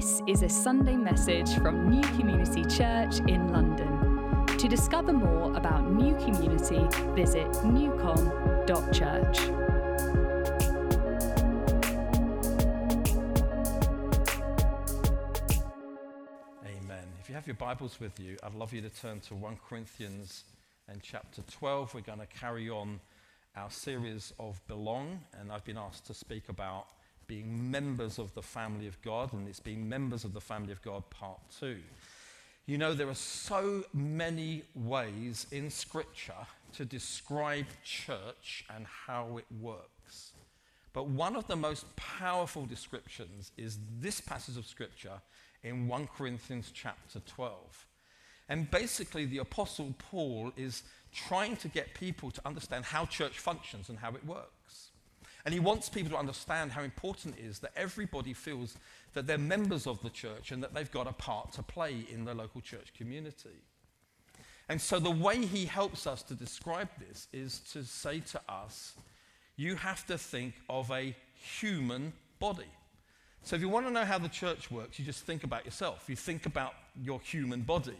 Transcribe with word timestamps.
This 0.00 0.22
is 0.26 0.42
a 0.42 0.48
Sunday 0.48 0.96
message 0.96 1.56
from 1.56 1.90
New 1.90 2.00
Community 2.16 2.64
Church 2.64 3.18
in 3.28 3.52
London. 3.52 4.46
To 4.46 4.66
discover 4.66 5.12
more 5.12 5.54
about 5.54 5.92
New 5.92 6.14
Community, 6.14 6.80
visit 7.14 7.46
newcom.church. 7.68 9.40
Amen. 16.64 17.04
If 17.20 17.28
you 17.28 17.34
have 17.34 17.46
your 17.46 17.56
Bibles 17.56 18.00
with 18.00 18.18
you, 18.18 18.38
I'd 18.42 18.54
love 18.54 18.72
you 18.72 18.80
to 18.80 18.88
turn 18.88 19.20
to 19.20 19.34
1 19.34 19.58
Corinthians 19.68 20.44
and 20.88 21.02
chapter 21.02 21.42
12. 21.42 21.92
We're 21.92 22.00
going 22.00 22.20
to 22.20 22.26
carry 22.26 22.70
on 22.70 23.00
our 23.54 23.70
series 23.70 24.32
of 24.40 24.66
Belong, 24.66 25.20
and 25.38 25.52
I've 25.52 25.66
been 25.66 25.76
asked 25.76 26.06
to 26.06 26.14
speak 26.14 26.48
about 26.48 26.86
being 27.30 27.70
members 27.70 28.18
of 28.18 28.34
the 28.34 28.42
family 28.42 28.88
of 28.88 29.00
God, 29.02 29.32
and 29.32 29.46
it's 29.46 29.60
being 29.60 29.88
members 29.88 30.24
of 30.24 30.32
the 30.34 30.40
family 30.40 30.72
of 30.72 30.82
God, 30.82 31.08
part 31.10 31.38
two. 31.60 31.78
You 32.66 32.76
know, 32.76 32.92
there 32.92 33.08
are 33.08 33.14
so 33.14 33.84
many 33.94 34.64
ways 34.74 35.46
in 35.52 35.70
Scripture 35.70 36.44
to 36.72 36.84
describe 36.84 37.66
church 37.84 38.64
and 38.74 38.84
how 39.06 39.38
it 39.38 39.44
works. 39.60 40.32
But 40.92 41.06
one 41.06 41.36
of 41.36 41.46
the 41.46 41.54
most 41.54 41.84
powerful 41.94 42.66
descriptions 42.66 43.52
is 43.56 43.78
this 44.00 44.20
passage 44.20 44.56
of 44.56 44.66
Scripture 44.66 45.20
in 45.62 45.86
1 45.86 46.08
Corinthians 46.18 46.72
chapter 46.74 47.20
12. 47.20 47.86
And 48.48 48.68
basically, 48.72 49.24
the 49.24 49.38
Apostle 49.38 49.94
Paul 49.98 50.52
is 50.56 50.82
trying 51.12 51.56
to 51.58 51.68
get 51.68 51.94
people 51.94 52.32
to 52.32 52.40
understand 52.44 52.86
how 52.86 53.06
church 53.06 53.38
functions 53.38 53.88
and 53.88 54.00
how 54.00 54.16
it 54.16 54.26
works. 54.26 54.89
And 55.44 55.54
he 55.54 55.60
wants 55.60 55.88
people 55.88 56.10
to 56.10 56.18
understand 56.18 56.72
how 56.72 56.82
important 56.82 57.38
it 57.38 57.44
is 57.44 57.60
that 57.60 57.72
everybody 57.76 58.34
feels 58.34 58.76
that 59.14 59.26
they're 59.26 59.38
members 59.38 59.86
of 59.86 60.02
the 60.02 60.10
church 60.10 60.52
and 60.52 60.62
that 60.62 60.74
they've 60.74 60.90
got 60.90 61.06
a 61.06 61.12
part 61.12 61.52
to 61.52 61.62
play 61.62 62.04
in 62.12 62.24
the 62.24 62.34
local 62.34 62.60
church 62.60 62.92
community. 62.96 63.64
And 64.68 64.80
so 64.80 64.98
the 64.98 65.10
way 65.10 65.44
he 65.44 65.64
helps 65.64 66.06
us 66.06 66.22
to 66.24 66.34
describe 66.34 66.88
this 66.98 67.26
is 67.32 67.60
to 67.72 67.82
say 67.84 68.20
to 68.20 68.40
us, 68.48 68.94
you 69.56 69.74
have 69.76 70.06
to 70.06 70.16
think 70.16 70.54
of 70.68 70.90
a 70.90 71.14
human 71.34 72.12
body. 72.38 72.70
So 73.42 73.56
if 73.56 73.62
you 73.62 73.68
want 73.68 73.86
to 73.86 73.92
know 73.92 74.04
how 74.04 74.18
the 74.18 74.28
church 74.28 74.70
works, 74.70 74.98
you 74.98 75.04
just 75.04 75.24
think 75.24 75.42
about 75.42 75.64
yourself. 75.64 76.04
You 76.06 76.16
think 76.16 76.46
about 76.46 76.74
your 77.02 77.20
human 77.20 77.62
body. 77.62 77.98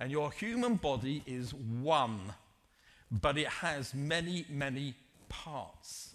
And 0.00 0.10
your 0.10 0.32
human 0.32 0.74
body 0.76 1.22
is 1.26 1.54
one, 1.54 2.32
but 3.10 3.38
it 3.38 3.46
has 3.46 3.94
many, 3.94 4.44
many 4.48 4.94
parts. 5.28 6.11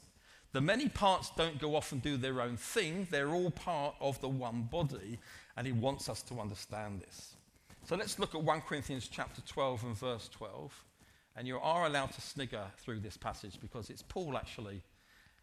The 0.58 0.61
many 0.61 0.89
parts 0.89 1.30
don't 1.38 1.59
go 1.59 1.75
off 1.75 1.91
and 1.91 2.02
do 2.02 2.17
their 2.17 2.41
own 2.41 2.58
thing, 2.58 3.08
they're 3.11 3.30
all 3.30 3.52
part 3.52 3.94
of 4.02 4.19
the 4.22 4.27
one 4.27 4.64
body, 4.64 5.19
and 5.55 5.67
he 5.67 5.72
wants 5.72 6.09
us 6.09 6.23
to 6.23 6.39
understand 6.39 6.99
this. 6.99 7.36
So 7.83 7.95
let's 7.95 8.17
look 8.17 8.33
at 8.33 8.41
1 8.41 8.61
Corinthians 8.61 9.08
chapter 9.08 9.41
12 9.41 9.83
and 9.83 9.95
verse 9.95 10.27
12. 10.30 10.83
And 11.36 11.47
you 11.47 11.59
are 11.59 11.86
allowed 11.86 12.11
to 12.14 12.22
snigger 12.22 12.64
through 12.80 13.02
this 13.02 13.17
passage 13.17 13.59
because 13.61 13.91
it's 13.91 14.02
Paul 14.02 14.36
actually 14.36 14.81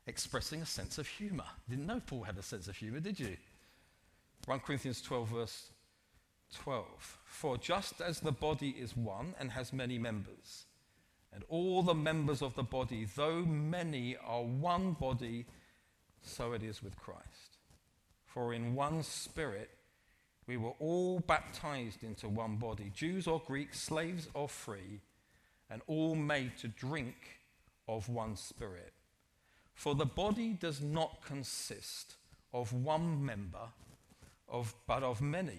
expressing 0.08 0.62
a 0.62 0.66
sense 0.66 0.98
of 0.98 1.06
humor. 1.06 1.46
Didn't 1.70 1.86
know 1.86 2.02
Paul 2.04 2.24
had 2.24 2.36
a 2.36 2.42
sense 2.42 2.66
of 2.66 2.76
humor, 2.76 2.98
did 2.98 3.20
you? 3.20 3.36
1 4.46 4.58
Corinthians 4.66 5.00
12, 5.00 5.28
verse 5.28 5.70
12. 6.54 7.18
For 7.24 7.56
just 7.56 8.00
as 8.00 8.18
the 8.18 8.32
body 8.32 8.70
is 8.70 8.96
one 8.96 9.36
and 9.38 9.52
has 9.52 9.72
many 9.72 9.96
members, 9.96 10.64
and 11.34 11.42
all 11.48 11.82
the 11.82 11.94
members 11.94 12.42
of 12.42 12.54
the 12.54 12.62
body, 12.62 13.06
though 13.16 13.42
many 13.42 14.16
are 14.24 14.42
one 14.42 14.92
body, 14.92 15.46
so 16.22 16.52
it 16.52 16.62
is 16.62 16.82
with 16.82 16.96
Christ. 16.96 17.58
For 18.24 18.54
in 18.54 18.74
one 18.74 19.02
spirit 19.02 19.70
we 20.46 20.56
were 20.56 20.74
all 20.78 21.20
baptized 21.20 22.02
into 22.02 22.28
one 22.28 22.56
body, 22.56 22.90
Jews 22.94 23.26
or 23.26 23.42
Greeks, 23.44 23.80
slaves 23.80 24.28
or 24.34 24.48
free, 24.48 25.00
and 25.70 25.82
all 25.86 26.14
made 26.14 26.56
to 26.58 26.68
drink 26.68 27.16
of 27.88 28.08
one 28.08 28.36
spirit. 28.36 28.92
For 29.74 29.94
the 29.94 30.06
body 30.06 30.50
does 30.52 30.80
not 30.80 31.24
consist 31.24 32.14
of 32.52 32.72
one 32.72 33.24
member, 33.24 33.68
of, 34.48 34.74
but 34.86 35.02
of 35.02 35.20
many. 35.20 35.58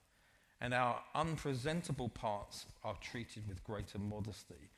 and 0.61 0.73
our 0.73 1.01
unpresentable 1.15 2.09
parts 2.09 2.67
are 2.83 2.95
treated 3.01 3.47
with 3.47 3.63
greater 3.63 3.97
modesty, 3.97 4.69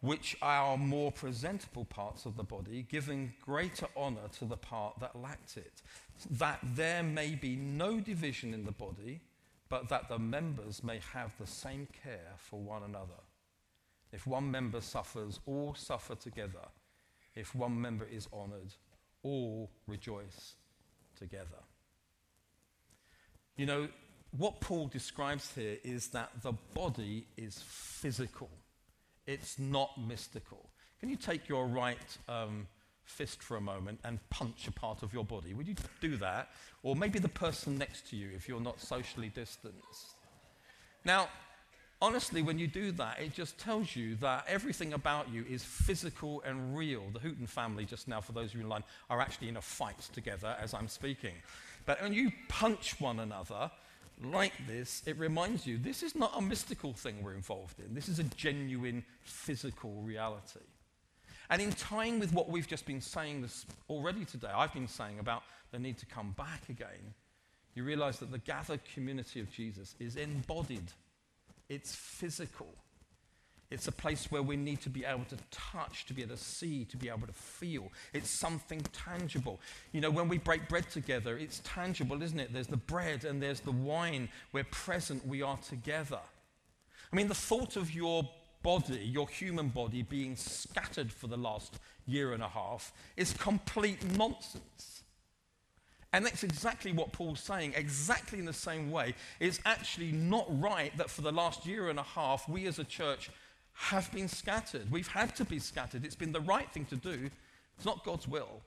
which 0.00 0.36
our 0.42 0.78
more 0.78 1.10
presentable 1.10 1.84
parts 1.84 2.24
of 2.24 2.36
the 2.36 2.44
body, 2.44 2.86
giving 2.88 3.34
greater 3.44 3.88
honor 3.96 4.28
to 4.38 4.44
the 4.44 4.56
part 4.56 4.98
that 5.00 5.20
lacked 5.20 5.56
it, 5.56 5.82
that 6.30 6.60
there 6.62 7.02
may 7.02 7.34
be 7.34 7.56
no 7.56 7.98
division 7.98 8.54
in 8.54 8.64
the 8.64 8.72
body, 8.72 9.20
but 9.68 9.88
that 9.88 10.08
the 10.08 10.18
members 10.18 10.84
may 10.84 11.00
have 11.12 11.32
the 11.38 11.46
same 11.46 11.88
care 12.04 12.34
for 12.36 12.60
one 12.60 12.84
another. 12.84 13.20
If 14.12 14.26
one 14.26 14.50
member 14.50 14.80
suffers, 14.80 15.40
all 15.46 15.74
suffer 15.74 16.14
together. 16.14 16.68
If 17.34 17.54
one 17.54 17.78
member 17.78 18.06
is 18.10 18.28
honored, 18.32 18.74
all 19.22 19.70
rejoice 19.86 20.54
together. 21.18 21.62
You 23.56 23.66
know, 23.66 23.88
what 24.36 24.60
Paul 24.60 24.88
describes 24.88 25.52
here 25.54 25.78
is 25.84 26.08
that 26.08 26.30
the 26.42 26.52
body 26.74 27.26
is 27.36 27.62
physical, 27.66 28.50
it's 29.26 29.58
not 29.58 29.90
mystical. 30.06 30.68
Can 31.00 31.08
you 31.08 31.16
take 31.16 31.48
your 31.48 31.66
right 31.66 32.18
um, 32.28 32.66
fist 33.04 33.42
for 33.42 33.56
a 33.56 33.60
moment 33.60 34.00
and 34.04 34.18
punch 34.30 34.66
a 34.66 34.72
part 34.72 35.02
of 35.02 35.12
your 35.12 35.24
body? 35.24 35.54
Would 35.54 35.68
you 35.68 35.76
do 36.00 36.16
that? 36.16 36.50
Or 36.82 36.96
maybe 36.96 37.18
the 37.18 37.28
person 37.28 37.78
next 37.78 38.10
to 38.10 38.16
you 38.16 38.30
if 38.34 38.48
you're 38.48 38.60
not 38.60 38.80
socially 38.80 39.28
distanced. 39.28 40.16
Now, 41.04 41.28
honestly, 42.02 42.42
when 42.42 42.58
you 42.58 42.66
do 42.66 42.92
that, 42.92 43.20
it 43.20 43.32
just 43.32 43.58
tells 43.58 43.94
you 43.94 44.16
that 44.16 44.44
everything 44.48 44.92
about 44.92 45.30
you 45.30 45.44
is 45.48 45.62
physical 45.62 46.42
and 46.44 46.76
real. 46.76 47.04
The 47.12 47.20
Hooten 47.20 47.46
family, 47.48 47.84
just 47.84 48.08
now, 48.08 48.20
for 48.20 48.32
those 48.32 48.50
of 48.50 48.54
you 48.56 48.60
in 48.62 48.68
line, 48.68 48.84
are 49.08 49.20
actually 49.20 49.48
in 49.48 49.56
a 49.56 49.62
fight 49.62 50.00
together 50.12 50.56
as 50.60 50.74
I'm 50.74 50.88
speaking. 50.88 51.34
But 51.86 52.02
when 52.02 52.12
you 52.12 52.32
punch 52.48 53.00
one 53.00 53.20
another, 53.20 53.70
like 54.24 54.52
this, 54.66 55.02
it 55.06 55.18
reminds 55.18 55.66
you 55.66 55.78
this 55.78 56.02
is 56.02 56.14
not 56.14 56.32
a 56.36 56.40
mystical 56.40 56.92
thing 56.92 57.22
we're 57.22 57.34
involved 57.34 57.78
in. 57.78 57.94
This 57.94 58.08
is 58.08 58.18
a 58.18 58.24
genuine 58.24 59.04
physical 59.22 59.94
reality. 60.02 60.60
And 61.50 61.62
in 61.62 61.72
tying 61.72 62.18
with 62.18 62.32
what 62.32 62.50
we've 62.50 62.66
just 62.66 62.84
been 62.84 63.00
saying 63.00 63.42
this 63.42 63.64
already 63.88 64.24
today, 64.24 64.50
I've 64.54 64.74
been 64.74 64.88
saying 64.88 65.18
about 65.18 65.42
the 65.70 65.78
need 65.78 65.98
to 65.98 66.06
come 66.06 66.32
back 66.32 66.68
again, 66.68 67.14
you 67.74 67.84
realize 67.84 68.18
that 68.18 68.30
the 68.30 68.38
gathered 68.38 68.80
community 68.92 69.40
of 69.40 69.50
Jesus 69.50 69.94
is 69.98 70.16
embodied, 70.16 70.92
it's 71.68 71.94
physical. 71.94 72.74
It's 73.70 73.86
a 73.86 73.92
place 73.92 74.30
where 74.30 74.42
we 74.42 74.56
need 74.56 74.80
to 74.82 74.88
be 74.88 75.04
able 75.04 75.26
to 75.26 75.36
touch, 75.50 76.06
to 76.06 76.14
be 76.14 76.22
able 76.22 76.36
to 76.36 76.42
see, 76.42 76.86
to 76.86 76.96
be 76.96 77.08
able 77.10 77.26
to 77.26 77.34
feel. 77.34 77.92
It's 78.14 78.30
something 78.30 78.80
tangible. 78.92 79.60
You 79.92 80.00
know, 80.00 80.10
when 80.10 80.26
we 80.26 80.38
break 80.38 80.68
bread 80.68 80.88
together, 80.90 81.36
it's 81.36 81.60
tangible, 81.64 82.22
isn't 82.22 82.40
it? 82.40 82.52
There's 82.52 82.66
the 82.66 82.78
bread 82.78 83.24
and 83.24 83.42
there's 83.42 83.60
the 83.60 83.72
wine. 83.72 84.30
We're 84.52 84.64
present, 84.64 85.26
we 85.26 85.42
are 85.42 85.58
together. 85.58 86.20
I 87.12 87.16
mean, 87.16 87.28
the 87.28 87.34
thought 87.34 87.76
of 87.76 87.94
your 87.94 88.28
body, 88.62 89.00
your 89.04 89.28
human 89.28 89.68
body, 89.68 90.02
being 90.02 90.36
scattered 90.36 91.12
for 91.12 91.26
the 91.26 91.36
last 91.36 91.78
year 92.06 92.32
and 92.32 92.42
a 92.42 92.48
half 92.48 92.92
is 93.18 93.34
complete 93.34 94.02
nonsense. 94.16 95.02
And 96.14 96.24
that's 96.24 96.42
exactly 96.42 96.92
what 96.92 97.12
Paul's 97.12 97.40
saying, 97.40 97.74
exactly 97.76 98.38
in 98.38 98.46
the 98.46 98.52
same 98.54 98.90
way. 98.90 99.14
It's 99.40 99.60
actually 99.66 100.10
not 100.10 100.46
right 100.48 100.96
that 100.96 101.10
for 101.10 101.20
the 101.20 101.32
last 101.32 101.66
year 101.66 101.90
and 101.90 101.98
a 101.98 102.02
half, 102.02 102.48
we 102.48 102.66
as 102.66 102.78
a 102.78 102.84
church 102.84 103.30
have 103.78 104.10
been 104.12 104.28
scattered. 104.28 104.90
We've 104.90 105.08
had 105.08 105.36
to 105.36 105.44
be 105.44 105.60
scattered. 105.60 106.04
It's 106.04 106.16
been 106.16 106.32
the 106.32 106.40
right 106.40 106.68
thing 106.72 106.84
to 106.86 106.96
do. 106.96 107.30
It's 107.76 107.86
not 107.86 108.04
God's 108.04 108.26
will. 108.26 108.60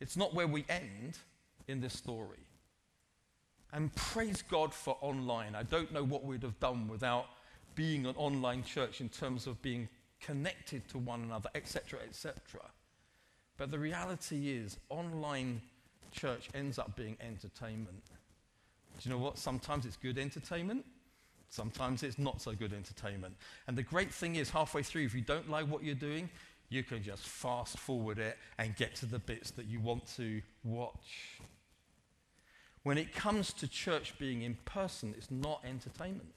It's 0.00 0.16
not 0.16 0.34
where 0.34 0.46
we 0.46 0.64
end 0.68 1.18
in 1.66 1.80
this 1.80 1.94
story. 1.94 2.38
And 3.72 3.92
praise 3.96 4.42
God 4.42 4.72
for 4.72 4.96
online. 5.00 5.56
I 5.56 5.64
don't 5.64 5.92
know 5.92 6.04
what 6.04 6.24
we'd 6.24 6.44
have 6.44 6.60
done 6.60 6.86
without 6.86 7.26
being 7.74 8.06
an 8.06 8.14
online 8.16 8.62
church 8.62 9.00
in 9.00 9.08
terms 9.08 9.48
of 9.48 9.60
being 9.62 9.88
connected 10.20 10.88
to 10.90 10.98
one 10.98 11.22
another, 11.22 11.50
etc., 11.56 11.98
etc. 12.06 12.40
But 13.56 13.72
the 13.72 13.78
reality 13.78 14.50
is, 14.50 14.78
online 14.90 15.60
church 16.12 16.48
ends 16.54 16.78
up 16.78 16.94
being 16.94 17.16
entertainment. 17.20 18.04
Do 19.00 19.08
you 19.08 19.10
know 19.10 19.20
what? 19.20 19.38
Sometimes 19.38 19.86
it's 19.86 19.96
good 19.96 20.18
entertainment, 20.18 20.84
sometimes 21.52 22.02
it's 22.02 22.18
not 22.18 22.40
so 22.40 22.52
good 22.52 22.72
entertainment. 22.72 23.36
And 23.66 23.76
the 23.76 23.82
great 23.82 24.12
thing 24.12 24.36
is, 24.36 24.50
halfway 24.50 24.82
through, 24.82 25.02
if 25.02 25.14
you 25.14 25.20
don't 25.20 25.50
like 25.50 25.68
what 25.68 25.84
you're 25.84 25.94
doing, 25.94 26.30
you 26.70 26.82
can 26.82 27.02
just 27.02 27.26
fast 27.26 27.78
forward 27.78 28.18
it 28.18 28.38
and 28.58 28.74
get 28.76 28.94
to 28.96 29.06
the 29.06 29.18
bits 29.18 29.50
that 29.52 29.66
you 29.66 29.78
want 29.78 30.06
to 30.16 30.40
watch. 30.64 31.40
When 32.82 32.96
it 32.96 33.14
comes 33.14 33.52
to 33.54 33.68
church 33.68 34.18
being 34.18 34.42
in 34.42 34.56
person, 34.64 35.14
it's 35.16 35.30
not 35.30 35.62
entertainment. 35.64 36.32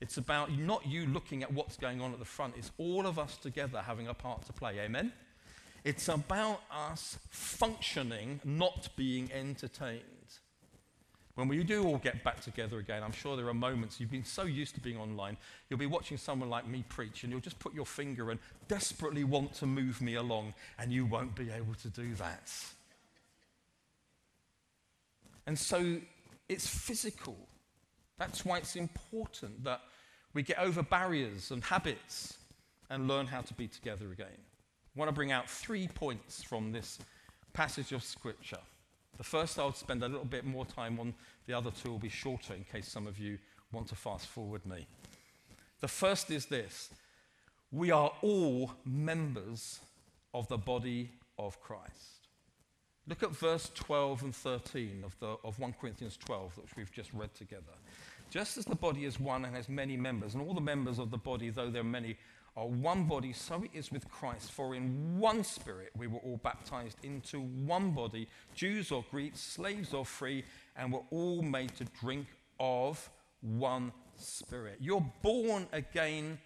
It's 0.00 0.18
about 0.18 0.52
not 0.52 0.86
you 0.86 1.06
looking 1.06 1.42
at 1.42 1.50
what's 1.50 1.78
going 1.78 2.02
on 2.02 2.12
at 2.12 2.18
the 2.18 2.26
front, 2.26 2.54
it's 2.58 2.70
all 2.76 3.06
of 3.06 3.18
us 3.18 3.38
together 3.38 3.80
having 3.80 4.08
a 4.08 4.14
part 4.14 4.44
to 4.46 4.52
play. 4.52 4.78
Amen? 4.80 5.12
It's 5.82 6.08
about 6.08 6.60
us 6.70 7.18
functioning, 7.30 8.40
not 8.44 8.90
being 8.96 9.32
entertained. 9.32 10.15
When 11.36 11.48
we 11.48 11.62
do 11.64 11.84
all 11.84 11.98
get 11.98 12.24
back 12.24 12.40
together 12.40 12.78
again, 12.78 13.02
I'm 13.02 13.12
sure 13.12 13.36
there 13.36 13.48
are 13.48 13.54
moments 13.54 14.00
you've 14.00 14.10
been 14.10 14.24
so 14.24 14.44
used 14.44 14.74
to 14.76 14.80
being 14.80 14.96
online, 14.96 15.36
you'll 15.68 15.78
be 15.78 15.84
watching 15.84 16.16
someone 16.16 16.48
like 16.48 16.66
me 16.66 16.82
preach 16.88 17.22
and 17.22 17.30
you'll 17.30 17.42
just 17.42 17.58
put 17.58 17.74
your 17.74 17.84
finger 17.84 18.30
and 18.30 18.40
desperately 18.68 19.22
want 19.22 19.52
to 19.56 19.66
move 19.66 20.00
me 20.00 20.14
along, 20.14 20.54
and 20.78 20.90
you 20.90 21.04
won't 21.04 21.34
be 21.34 21.50
able 21.50 21.74
to 21.74 21.88
do 21.90 22.14
that. 22.14 22.50
And 25.46 25.58
so 25.58 25.98
it's 26.48 26.66
physical. 26.66 27.36
That's 28.18 28.46
why 28.46 28.56
it's 28.56 28.74
important 28.74 29.62
that 29.64 29.82
we 30.32 30.42
get 30.42 30.58
over 30.58 30.82
barriers 30.82 31.50
and 31.50 31.62
habits 31.62 32.38
and 32.88 33.08
learn 33.08 33.26
how 33.26 33.42
to 33.42 33.52
be 33.52 33.68
together 33.68 34.10
again. 34.10 34.26
I 34.26 34.98
want 34.98 35.10
to 35.10 35.14
bring 35.14 35.32
out 35.32 35.50
three 35.50 35.86
points 35.86 36.42
from 36.42 36.72
this 36.72 36.98
passage 37.52 37.92
of 37.92 38.02
Scripture. 38.02 38.58
The 39.16 39.24
first 39.24 39.58
I'll 39.58 39.72
spend 39.72 40.02
a 40.02 40.08
little 40.08 40.24
bit 40.24 40.44
more 40.44 40.66
time 40.66 41.00
on, 41.00 41.14
the 41.46 41.54
other 41.54 41.70
two 41.70 41.90
will 41.90 41.98
be 41.98 42.08
shorter 42.08 42.54
in 42.54 42.64
case 42.64 42.88
some 42.88 43.06
of 43.06 43.18
you 43.18 43.38
want 43.72 43.88
to 43.88 43.94
fast 43.94 44.26
forward 44.26 44.64
me. 44.66 44.86
The 45.80 45.88
first 45.88 46.30
is 46.30 46.46
this 46.46 46.90
we 47.72 47.90
are 47.90 48.12
all 48.22 48.72
members 48.84 49.80
of 50.32 50.48
the 50.48 50.58
body 50.58 51.10
of 51.38 51.60
Christ. 51.60 52.16
Look 53.08 53.22
at 53.22 53.30
verse 53.30 53.70
12 53.74 54.22
and 54.22 54.34
13 54.34 55.02
of, 55.04 55.16
the, 55.20 55.36
of 55.44 55.58
1 55.58 55.74
Corinthians 55.80 56.16
12, 56.16 56.58
which 56.58 56.76
we've 56.76 56.92
just 56.92 57.12
read 57.12 57.32
together. 57.34 57.62
Just 58.30 58.58
as 58.58 58.64
the 58.64 58.74
body 58.74 59.04
is 59.04 59.20
one 59.20 59.44
and 59.44 59.54
has 59.54 59.68
many 59.68 59.96
members, 59.96 60.34
and 60.34 60.46
all 60.46 60.54
the 60.54 60.60
members 60.60 60.98
of 60.98 61.10
the 61.10 61.18
body, 61.18 61.50
though 61.50 61.70
there 61.70 61.82
are 61.82 61.84
many, 61.84 62.16
are 62.56 62.66
one 62.66 63.04
body, 63.04 63.32
so 63.32 63.62
it 63.62 63.70
is 63.74 63.92
with 63.92 64.08
Christ. 64.10 64.50
For 64.50 64.74
in 64.74 65.18
one 65.18 65.44
spirit 65.44 65.90
we 65.96 66.06
were 66.06 66.20
all 66.20 66.40
baptized 66.42 66.98
into 67.02 67.40
one 67.40 67.90
body, 67.90 68.28
Jews 68.54 68.90
or 68.90 69.04
Greeks, 69.10 69.40
slaves 69.40 69.92
or 69.92 70.04
free, 70.04 70.44
and 70.76 70.92
we're 70.92 71.00
all 71.10 71.42
made 71.42 71.76
to 71.76 71.84
drink 72.00 72.26
of 72.58 73.10
one 73.40 73.92
spirit. 74.16 74.78
You're 74.80 75.04
born 75.22 75.66
again 75.72 76.38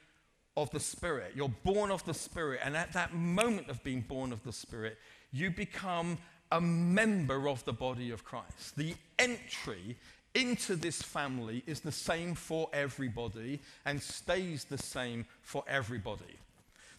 of 0.56 0.70
the 0.70 0.80
Spirit. 0.80 1.32
You're 1.34 1.54
born 1.64 1.90
of 1.90 2.04
the 2.04 2.14
Spirit. 2.14 2.60
And 2.62 2.76
at 2.76 2.92
that 2.92 3.14
moment 3.14 3.68
of 3.68 3.82
being 3.82 4.02
born 4.02 4.32
of 4.32 4.42
the 4.42 4.52
Spirit, 4.52 4.98
you 5.32 5.50
become 5.50 6.18
a 6.52 6.60
member 6.60 7.48
of 7.48 7.64
the 7.64 7.72
body 7.72 8.10
of 8.10 8.24
Christ. 8.24 8.76
The 8.76 8.94
entry 9.18 9.96
into 10.34 10.76
this 10.76 11.02
family 11.02 11.62
is 11.66 11.80
the 11.80 11.92
same 11.92 12.34
for 12.34 12.68
everybody 12.72 13.60
and 13.84 14.00
stays 14.00 14.64
the 14.64 14.78
same 14.78 15.26
for 15.42 15.64
everybody. 15.68 16.38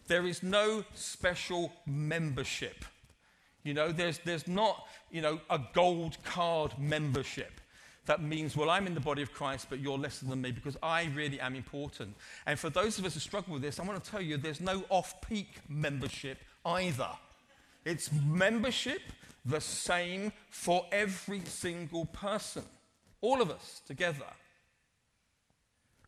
There 0.06 0.26
is 0.26 0.42
no 0.42 0.84
special 0.94 1.72
membership. 1.86 2.84
You 3.62 3.74
know, 3.74 3.92
there's, 3.92 4.18
there's 4.18 4.48
not, 4.48 4.86
you 5.10 5.22
know, 5.22 5.40
a 5.48 5.60
gold 5.72 6.18
card 6.24 6.72
membership 6.78 7.52
that 8.06 8.20
means, 8.20 8.56
well, 8.56 8.68
I'm 8.68 8.86
in 8.88 8.94
the 8.94 9.00
body 9.00 9.22
of 9.22 9.32
Christ, 9.32 9.68
but 9.70 9.78
you're 9.78 9.96
lesser 9.96 10.26
than 10.26 10.42
me 10.42 10.50
because 10.50 10.76
I 10.82 11.08
really 11.14 11.38
am 11.38 11.54
important. 11.54 12.16
And 12.46 12.58
for 12.58 12.68
those 12.68 12.98
of 12.98 13.04
us 13.04 13.14
who 13.14 13.20
struggle 13.20 13.52
with 13.54 13.62
this, 13.62 13.78
I 13.78 13.84
want 13.84 14.02
to 14.02 14.10
tell 14.10 14.20
you 14.20 14.36
there's 14.36 14.60
no 14.60 14.82
off 14.88 15.20
peak 15.20 15.54
membership 15.68 16.38
either. 16.66 17.10
It's 17.84 18.10
membership 18.12 19.02
the 19.44 19.60
same 19.60 20.32
for 20.50 20.84
every 20.90 21.42
single 21.44 22.06
person. 22.06 22.64
All 23.22 23.40
of 23.40 23.50
us 23.50 23.80
together. 23.86 24.26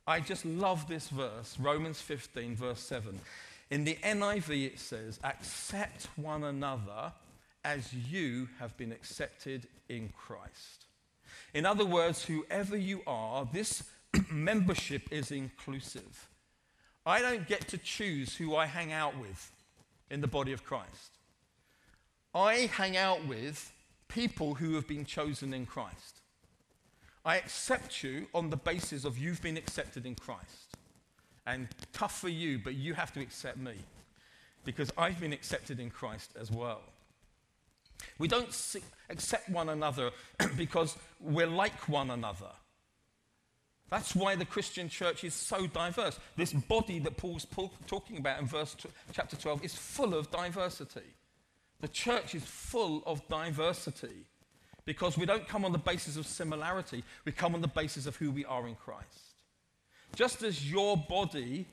I 0.07 0.21
just 0.21 0.45
love 0.45 0.87
this 0.87 1.09
verse, 1.09 1.57
Romans 1.59 2.03
15, 2.03 2.57
verse 2.57 2.81
7. 2.81 3.19
In 3.71 3.85
the 3.85 3.95
NIV, 4.03 4.67
it 4.67 4.79
says, 4.79 5.19
Accept 5.25 6.09
one 6.17 6.45
another 6.45 7.13
as 7.65 7.95
you 7.95 8.49
have 8.59 8.77
been 8.77 8.93
accepted 8.93 9.67
in 9.89 10.11
Christ. 10.11 10.85
In 11.55 11.65
other 11.65 11.87
words, 11.87 12.25
whoever 12.25 12.77
you 12.77 13.01
are, 13.07 13.49
this 13.51 13.85
membership 14.31 15.03
is 15.11 15.31
inclusive. 15.31 16.29
I 17.07 17.21
don't 17.23 17.47
get 17.49 17.69
to 17.69 17.79
choose 17.79 18.37
who 18.37 18.55
I 18.57 18.67
hang 18.67 18.93
out 18.93 19.19
with 19.19 19.53
in 20.11 20.21
the 20.21 20.27
body 20.27 20.53
of 20.53 20.65
Christ. 20.65 21.19
I 22.35 22.71
hang 22.73 22.97
out 22.97 23.27
with 23.27 23.73
people 24.09 24.55
who 24.55 24.75
have 24.75 24.87
been 24.87 25.05
chosen 25.05 25.55
in 25.55 25.65
Christ. 25.65 26.21
I 27.25 27.37
accept 27.37 28.03
you 28.03 28.27
on 28.35 28.51
the 28.51 28.57
basis 28.57 29.05
of 29.05 29.17
you've 29.17 29.41
been 29.41 29.57
accepted 29.57 30.05
in 30.05 30.15
Christ. 30.15 30.77
And 31.47 31.69
tough 31.93 32.19
for 32.21 32.29
you, 32.29 32.59
but 32.59 32.75
you 32.75 32.95
have 32.95 33.13
to 33.15 33.21
accept 33.21 33.59
me 33.59 33.75
because 34.65 34.91
I've 34.97 35.21
been 35.21 35.33
accepted 35.33 35.79
in 35.79 35.91
Christ 35.91 36.33
as 36.41 36.51
well. 36.51 36.83
We 38.19 38.29
don't 38.29 38.49
accept 39.11 39.49
one 39.49 39.69
another 39.69 40.11
because 40.57 40.97
we're 41.21 41.47
like 41.47 41.89
one 41.89 42.11
another. 42.11 42.51
That's 43.91 44.15
why 44.17 44.35
the 44.35 44.45
Christian 44.45 44.89
church 44.89 45.25
is 45.25 45.35
so 45.35 45.67
diverse. 45.67 46.19
This 46.37 46.53
body 46.53 46.99
that 47.01 47.17
Paul's 47.17 47.47
talking 47.87 48.19
about 48.19 48.41
in 48.41 48.47
verse 48.47 48.75
t- 48.75 48.89
chapter 49.13 49.37
12 49.37 49.65
is 49.65 49.75
full 49.75 50.15
of 50.15 50.31
diversity. 50.31 51.15
The 51.81 51.89
church 51.89 52.35
is 52.35 52.43
full 52.45 53.03
of 53.07 53.27
diversity 53.29 54.27
because 54.85 55.17
we 55.17 55.27
don't 55.27 55.49
come 55.49 55.65
on 55.65 55.73
the 55.73 55.79
basis 55.79 56.17
of 56.17 56.27
similarity, 56.27 57.03
we 57.25 57.33
come 57.33 57.55
on 57.55 57.61
the 57.61 57.69
basis 57.69 58.07
of 58.07 58.17
who 58.17 58.31
we 58.31 58.45
are 58.45 58.67
in 58.69 58.75
Christ. 58.75 59.35
Just 60.15 60.43
as 60.43 60.71
your 60.71 60.97
body, 60.97 61.67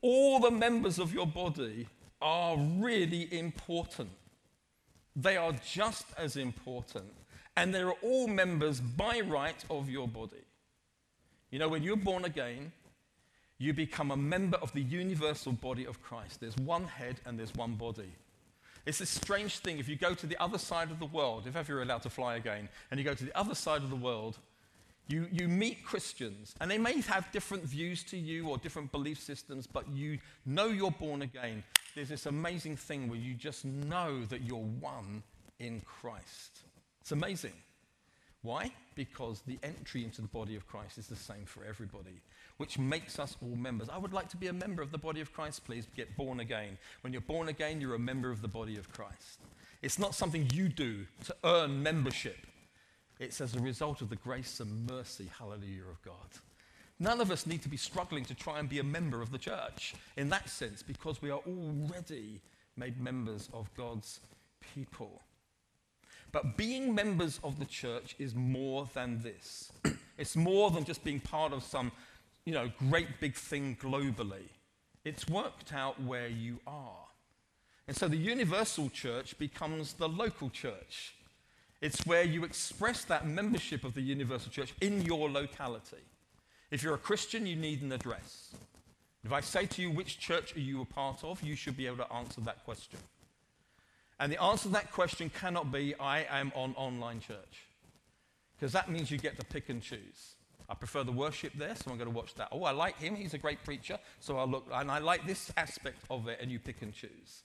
all 0.00 0.40
the 0.40 0.50
members 0.50 0.98
of 0.98 1.12
your 1.12 1.26
body 1.26 1.86
are 2.20 2.56
really 2.58 3.32
important. 3.32 4.10
They 5.14 5.36
are 5.36 5.52
just 5.52 6.06
as 6.18 6.36
important. 6.36 7.12
And 7.56 7.74
they're 7.74 7.92
all 7.92 8.26
members 8.26 8.80
by 8.80 9.20
right 9.20 9.64
of 9.70 9.88
your 9.88 10.08
body. 10.08 10.44
You 11.50 11.58
know, 11.58 11.68
when 11.68 11.82
you're 11.82 11.96
born 11.96 12.24
again, 12.24 12.72
you 13.58 13.72
become 13.72 14.10
a 14.10 14.16
member 14.16 14.58
of 14.58 14.72
the 14.72 14.82
universal 14.82 15.52
body 15.52 15.86
of 15.86 16.02
Christ. 16.02 16.40
There's 16.40 16.56
one 16.56 16.84
head 16.84 17.20
and 17.24 17.38
there's 17.38 17.54
one 17.54 17.74
body. 17.74 18.12
It's 18.86 19.00
a 19.00 19.06
strange 19.06 19.58
thing. 19.58 19.78
If 19.78 19.88
you 19.88 19.96
go 19.96 20.14
to 20.14 20.26
the 20.26 20.40
other 20.40 20.58
side 20.58 20.90
of 20.90 21.00
the 21.00 21.06
world, 21.06 21.46
if 21.46 21.56
ever 21.56 21.72
you're 21.72 21.82
allowed 21.82 22.02
to 22.02 22.10
fly 22.10 22.36
again, 22.36 22.68
and 22.90 22.98
you 22.98 23.04
go 23.04 23.14
to 23.14 23.24
the 23.24 23.36
other 23.36 23.54
side 23.54 23.82
of 23.82 23.90
the 23.90 23.96
world, 23.96 24.38
you, 25.08 25.28
you 25.30 25.48
meet 25.48 25.84
Christians, 25.84 26.54
and 26.60 26.70
they 26.70 26.78
may 26.78 27.00
have 27.02 27.30
different 27.32 27.64
views 27.64 28.02
to 28.04 28.16
you 28.16 28.48
or 28.48 28.58
different 28.58 28.90
belief 28.92 29.20
systems, 29.20 29.66
but 29.66 29.88
you 29.88 30.18
know 30.46 30.66
you're 30.66 30.90
born 30.90 31.22
again. 31.22 31.62
There's 31.94 32.08
this 32.08 32.26
amazing 32.26 32.76
thing 32.76 33.08
where 33.08 33.18
you 33.18 33.34
just 33.34 33.64
know 33.64 34.24
that 34.26 34.42
you're 34.42 34.58
one 34.58 35.22
in 35.58 35.80
Christ. 35.80 36.60
It's 37.00 37.12
amazing. 37.12 37.52
Why? 38.46 38.72
Because 38.94 39.42
the 39.46 39.58
entry 39.62 40.04
into 40.04 40.22
the 40.22 40.28
body 40.28 40.56
of 40.56 40.66
Christ 40.66 40.98
is 40.98 41.08
the 41.08 41.16
same 41.16 41.44
for 41.44 41.64
everybody 41.64 42.22
which 42.56 42.78
makes 42.78 43.18
us 43.18 43.36
all 43.42 43.56
members. 43.56 43.88
I 43.88 43.98
would 43.98 44.12
like 44.12 44.28
to 44.30 44.36
be 44.36 44.46
a 44.46 44.52
member 44.52 44.82
of 44.82 44.90
the 44.90 44.98
body 44.98 45.20
of 45.20 45.32
Christ, 45.32 45.64
please. 45.64 45.86
Get 45.96 46.16
born 46.16 46.40
again. 46.40 46.78
When 47.02 47.12
you're 47.12 47.22
born 47.22 47.48
again, 47.48 47.80
you're 47.80 47.94
a 47.94 47.98
member 47.98 48.30
of 48.30 48.42
the 48.42 48.48
body 48.48 48.76
of 48.76 48.90
Christ. 48.92 49.40
It's 49.82 49.98
not 49.98 50.14
something 50.14 50.48
you 50.52 50.68
do 50.68 51.06
to 51.24 51.36
earn 51.44 51.82
membership, 51.82 52.46
it's 53.18 53.40
as 53.40 53.54
a 53.54 53.60
result 53.60 54.02
of 54.02 54.10
the 54.10 54.16
grace 54.16 54.60
and 54.60 54.90
mercy, 54.90 55.30
hallelujah, 55.38 55.84
of 55.90 56.02
God. 56.02 56.14
None 56.98 57.20
of 57.20 57.30
us 57.30 57.46
need 57.46 57.62
to 57.62 57.68
be 57.68 57.76
struggling 57.76 58.24
to 58.24 58.34
try 58.34 58.58
and 58.58 58.68
be 58.68 58.78
a 58.78 58.84
member 58.84 59.20
of 59.20 59.30
the 59.30 59.38
church 59.38 59.94
in 60.16 60.30
that 60.30 60.48
sense 60.48 60.82
because 60.82 61.20
we 61.20 61.30
are 61.30 61.40
already 61.46 62.40
made 62.76 62.98
members 63.00 63.50
of 63.52 63.72
God's 63.74 64.20
people. 64.74 65.22
But 66.36 66.58
being 66.58 66.94
members 66.94 67.40
of 67.42 67.58
the 67.58 67.64
church 67.64 68.14
is 68.18 68.34
more 68.34 68.90
than 68.92 69.22
this. 69.22 69.72
it's 70.18 70.36
more 70.36 70.70
than 70.70 70.84
just 70.84 71.02
being 71.02 71.18
part 71.18 71.54
of 71.54 71.62
some 71.62 71.90
you 72.44 72.52
know, 72.52 72.70
great 72.90 73.20
big 73.20 73.34
thing 73.34 73.78
globally. 73.80 74.50
It's 75.02 75.26
worked 75.26 75.72
out 75.72 75.98
where 76.02 76.28
you 76.28 76.60
are. 76.66 77.06
And 77.88 77.96
so 77.96 78.06
the 78.06 78.18
universal 78.18 78.90
church 78.90 79.38
becomes 79.38 79.94
the 79.94 80.10
local 80.10 80.50
church. 80.50 81.14
It's 81.80 82.04
where 82.04 82.24
you 82.24 82.44
express 82.44 83.04
that 83.04 83.26
membership 83.26 83.82
of 83.82 83.94
the 83.94 84.02
universal 84.02 84.52
church 84.52 84.74
in 84.82 85.00
your 85.06 85.30
locality. 85.30 86.04
If 86.70 86.82
you're 86.82 86.96
a 86.96 86.98
Christian, 86.98 87.46
you 87.46 87.56
need 87.56 87.80
an 87.80 87.92
address. 87.92 88.54
If 89.24 89.32
I 89.32 89.40
say 89.40 89.64
to 89.64 89.80
you, 89.80 89.90
which 89.90 90.18
church 90.18 90.54
are 90.54 90.60
you 90.60 90.82
a 90.82 90.84
part 90.84 91.24
of, 91.24 91.42
you 91.42 91.56
should 91.56 91.78
be 91.78 91.86
able 91.86 92.04
to 92.04 92.12
answer 92.12 92.42
that 92.42 92.62
question. 92.66 92.98
And 94.18 94.32
the 94.32 94.42
answer 94.42 94.64
to 94.64 94.68
that 94.70 94.92
question 94.92 95.30
cannot 95.30 95.70
be, 95.70 95.94
I 96.00 96.24
am 96.30 96.52
on 96.54 96.74
online 96.76 97.20
church. 97.20 97.66
Because 98.56 98.72
that 98.72 98.90
means 98.90 99.10
you 99.10 99.18
get 99.18 99.38
to 99.38 99.44
pick 99.44 99.68
and 99.68 99.82
choose. 99.82 100.36
I 100.68 100.74
prefer 100.74 101.04
the 101.04 101.12
worship 101.12 101.52
there, 101.54 101.76
so 101.76 101.90
I'm 101.90 101.98
going 101.98 102.10
to 102.10 102.16
watch 102.16 102.34
that. 102.34 102.48
Oh, 102.50 102.64
I 102.64 102.72
like 102.72 102.98
him, 102.98 103.14
he's 103.14 103.34
a 103.34 103.38
great 103.38 103.62
preacher, 103.62 103.98
so 104.18 104.38
I'll 104.38 104.48
look, 104.48 104.66
and 104.72 104.90
I 104.90 104.98
like 104.98 105.26
this 105.26 105.52
aspect 105.56 105.98
of 106.10 106.26
it, 106.28 106.38
and 106.40 106.50
you 106.50 106.58
pick 106.58 106.82
and 106.82 106.92
choose. 106.92 107.42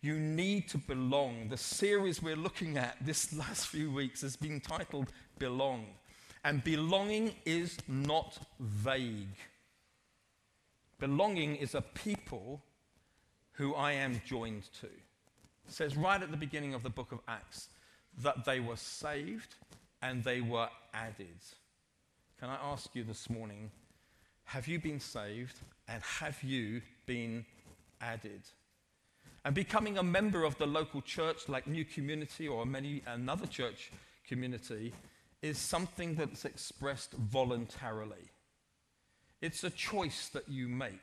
You 0.00 0.18
need 0.18 0.68
to 0.68 0.78
belong. 0.78 1.48
The 1.48 1.56
series 1.56 2.22
we're 2.22 2.36
looking 2.36 2.76
at 2.78 2.96
this 3.00 3.32
last 3.36 3.66
few 3.66 3.90
weeks 3.90 4.20
has 4.20 4.36
been 4.36 4.60
titled 4.60 5.10
Belong. 5.38 5.86
And 6.44 6.62
belonging 6.62 7.34
is 7.44 7.76
not 7.88 8.38
vague. 8.60 9.36
Belonging 11.00 11.56
is 11.56 11.74
a 11.74 11.82
people 11.82 12.62
who 13.52 13.74
I 13.74 13.92
am 13.92 14.20
joined 14.24 14.72
to. 14.80 14.88
It 15.68 15.74
says 15.74 15.96
right 15.98 16.22
at 16.22 16.30
the 16.30 16.36
beginning 16.36 16.72
of 16.72 16.82
the 16.82 16.88
book 16.88 17.12
of 17.12 17.20
Acts 17.28 17.68
that 18.22 18.46
they 18.46 18.58
were 18.58 18.76
saved 18.76 19.54
and 20.00 20.24
they 20.24 20.40
were 20.40 20.68
added. 20.94 21.36
Can 22.40 22.48
I 22.48 22.56
ask 22.72 22.94
you 22.94 23.04
this 23.04 23.28
morning, 23.28 23.70
have 24.44 24.66
you 24.66 24.78
been 24.78 24.98
saved 24.98 25.58
and 25.86 26.02
have 26.02 26.42
you 26.42 26.80
been 27.04 27.44
added? 28.00 28.40
And 29.44 29.54
becoming 29.54 29.98
a 29.98 30.02
member 30.02 30.44
of 30.44 30.56
the 30.56 30.66
local 30.66 31.02
church, 31.02 31.48
like 31.48 31.66
New 31.66 31.84
Community 31.84 32.48
or 32.48 32.64
many 32.64 33.02
another 33.06 33.46
church 33.46 33.92
community, 34.26 34.94
is 35.42 35.58
something 35.58 36.14
that's 36.14 36.46
expressed 36.46 37.12
voluntarily. 37.12 38.30
It's 39.42 39.64
a 39.64 39.70
choice 39.70 40.30
that 40.30 40.48
you 40.48 40.66
make. 40.66 40.94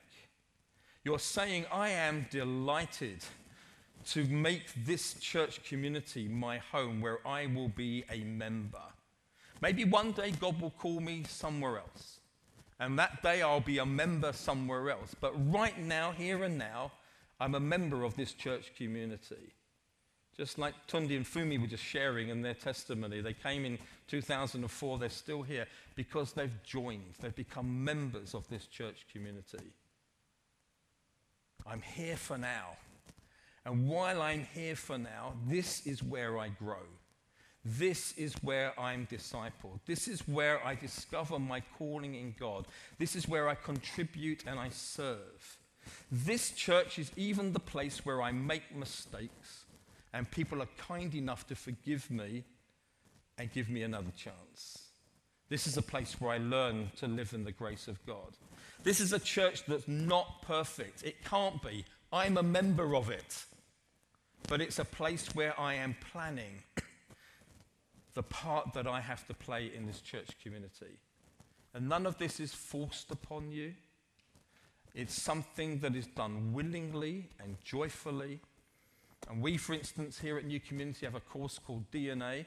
You're 1.04 1.20
saying, 1.20 1.66
I 1.72 1.90
am 1.90 2.26
delighted 2.32 3.24
to 4.08 4.26
make 4.26 4.64
this 4.86 5.16
church 5.16 5.64
community 5.64 6.28
my 6.28 6.58
home 6.58 7.02
where 7.02 7.26
I 7.28 7.48
will 7.48 7.70
be 7.70 8.04
a 8.12 8.20
member. 8.20 8.82
Maybe 9.62 9.84
one 9.84 10.12
day 10.12 10.32
God 10.32 10.62
will 10.62 10.72
call 10.72 11.00
me 11.00 11.24
somewhere 11.28 11.78
else. 11.78 12.20
And 12.80 13.00
that 13.00 13.24
day 13.24 13.42
I'll 13.42 13.62
be 13.62 13.78
a 13.78 13.86
member 13.86 14.34
somewhere 14.34 14.90
else. 14.90 15.16
But 15.20 15.34
right 15.52 15.80
now, 15.80 16.12
here 16.12 16.44
and 16.44 16.58
now, 16.58 16.92
I'm 17.40 17.56
a 17.56 17.60
member 17.60 18.04
of 18.04 18.16
this 18.16 18.34
church 18.34 18.74
community. 18.78 19.54
Just 20.38 20.60
like 20.60 20.74
Tunde 20.88 21.16
and 21.16 21.26
Fumi 21.26 21.60
were 21.60 21.68
just 21.68 21.84
sharing 21.84 22.28
in 22.30 22.42
their 22.42 22.54
testimony. 22.54 23.22
They 23.22 23.34
came 23.34 23.64
in 23.64 23.80
2004, 24.08 25.00
they're 25.00 25.10
still 25.10 25.42
here 25.42 25.66
because 25.96 26.34
they've 26.34 26.64
joined, 26.64 27.14
they've 27.22 27.36
become 27.36 27.84
members 27.84 28.34
of 28.34 28.48
this 28.50 28.68
church 28.68 29.06
community. 29.12 29.72
I'm 31.66 31.82
here 31.82 32.18
for 32.18 32.38
now. 32.38 32.78
And 33.66 33.88
while 33.88 34.22
I'm 34.22 34.48
here 34.54 34.76
for 34.76 34.98
now, 34.98 35.34
this 35.48 35.86
is 35.88 36.04
where 36.04 36.38
I 36.38 36.50
grow. 36.50 36.86
This 37.64 38.14
is 38.16 38.36
where 38.44 38.80
I'm 38.80 39.08
discipled. 39.08 39.80
This 39.88 40.08
is 40.08 40.28
where 40.28 40.64
I 40.64 40.76
discover 40.76 41.40
my 41.40 41.64
calling 41.80 42.14
in 42.14 42.36
God. 42.40 42.68
This 43.00 43.16
is 43.16 43.28
where 43.28 43.50
I 43.50 43.56
contribute 43.56 44.44
and 44.46 44.60
I 44.60 44.70
serve. 44.70 45.58
This 46.12 46.52
church 46.52 47.00
is 47.00 47.12
even 47.16 47.54
the 47.54 47.60
place 47.60 48.06
where 48.06 48.22
I 48.22 48.32
make 48.32 48.76
mistakes 48.76 49.66
and 50.14 50.30
people 50.30 50.62
are 50.62 50.70
kind 50.78 51.14
enough 51.16 51.48
to 51.48 51.56
forgive 51.56 52.10
me 52.12 52.44
and 53.40 53.52
give 53.52 53.68
me 53.68 53.82
another 53.82 54.12
chance. 54.16 54.90
This 55.50 55.66
is 55.66 55.76
a 55.78 55.82
place 55.82 56.20
where 56.22 56.32
I 56.32 56.38
learn 56.38 56.92
to 56.98 57.08
live 57.08 57.34
in 57.34 57.44
the 57.44 57.52
grace 57.52 57.88
of 57.88 58.04
God. 58.06 58.38
This 58.84 59.00
is 59.00 59.12
a 59.12 59.20
church 59.20 59.66
that's 59.66 59.88
not 59.88 60.44
perfect. 60.44 61.04
It 61.04 61.24
can't 61.26 61.62
be. 61.64 61.84
I'm 62.14 62.38
a 62.38 62.44
member 62.44 62.96
of 62.96 63.10
it. 63.10 63.44
But 64.48 64.62
it's 64.62 64.80
a 64.80 64.86
place 64.86 65.34
where 65.34 65.60
I 65.60 65.74
am 65.74 65.96
planning 66.12 66.62
the 68.14 68.24
part 68.24 68.74
that 68.74 68.88
I 68.88 69.02
have 69.02 69.26
to 69.28 69.34
play 69.34 69.72
in 69.76 69.88
this 69.88 70.02
church 70.02 70.30
community. 70.42 71.00
And 71.74 71.90
none 71.90 72.06
of 72.06 72.18
this 72.18 72.40
is 72.40 72.54
forced 72.54 73.12
upon 73.12 73.52
you. 73.52 73.74
It's 74.94 75.20
something 75.20 75.80
that 75.80 75.96
is 75.96 76.08
done 76.08 76.54
willingly 76.54 77.30
and 77.44 77.58
joyfully. 77.64 78.40
And 79.30 79.42
we, 79.42 79.58
for 79.58 79.74
instance, 79.74 80.20
here 80.20 80.38
at 80.38 80.46
New 80.46 80.60
Community 80.60 81.06
have 81.06 81.16
a 81.16 81.20
course 81.20 81.60
called 81.60 81.90
DNA, 81.92 82.46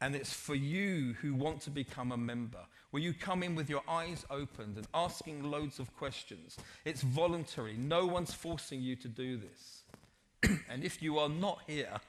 and 0.00 0.14
it's 0.14 0.32
for 0.32 0.54
you 0.54 1.14
who 1.22 1.34
want 1.34 1.62
to 1.62 1.70
become 1.70 2.12
a 2.12 2.16
member, 2.16 2.58
where 2.90 3.02
you 3.02 3.14
come 3.14 3.42
in 3.42 3.54
with 3.54 3.70
your 3.70 3.82
eyes 3.88 4.26
opened 4.28 4.76
and 4.76 4.86
asking 4.92 5.50
loads 5.50 5.78
of 5.78 5.96
questions. 5.96 6.58
It's 6.84 7.02
voluntary, 7.02 7.76
no 7.78 8.04
one's 8.04 8.34
forcing 8.34 8.82
you 8.82 8.96
to 8.96 9.08
do 9.08 9.38
this. 9.38 9.84
And 10.42 10.84
if 10.84 11.02
you 11.02 11.18
are 11.18 11.28
not 11.28 11.60
here, 11.66 12.00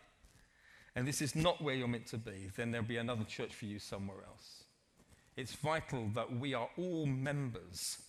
and 0.96 1.08
this 1.08 1.22
is 1.22 1.36
not 1.36 1.62
where 1.62 1.76
you're 1.76 1.88
meant 1.88 2.08
to 2.08 2.18
be, 2.18 2.50
then 2.56 2.72
there'll 2.72 2.88
be 2.88 2.98
another 2.98 3.24
church 3.24 3.54
for 3.54 3.66
you 3.66 3.80
somewhere 3.80 4.18
else. 4.28 4.64
It's 5.36 5.54
vital 5.54 6.10
that 6.16 6.36
we 6.38 6.54
are 6.56 6.70
all 6.78 7.06
members 7.06 8.00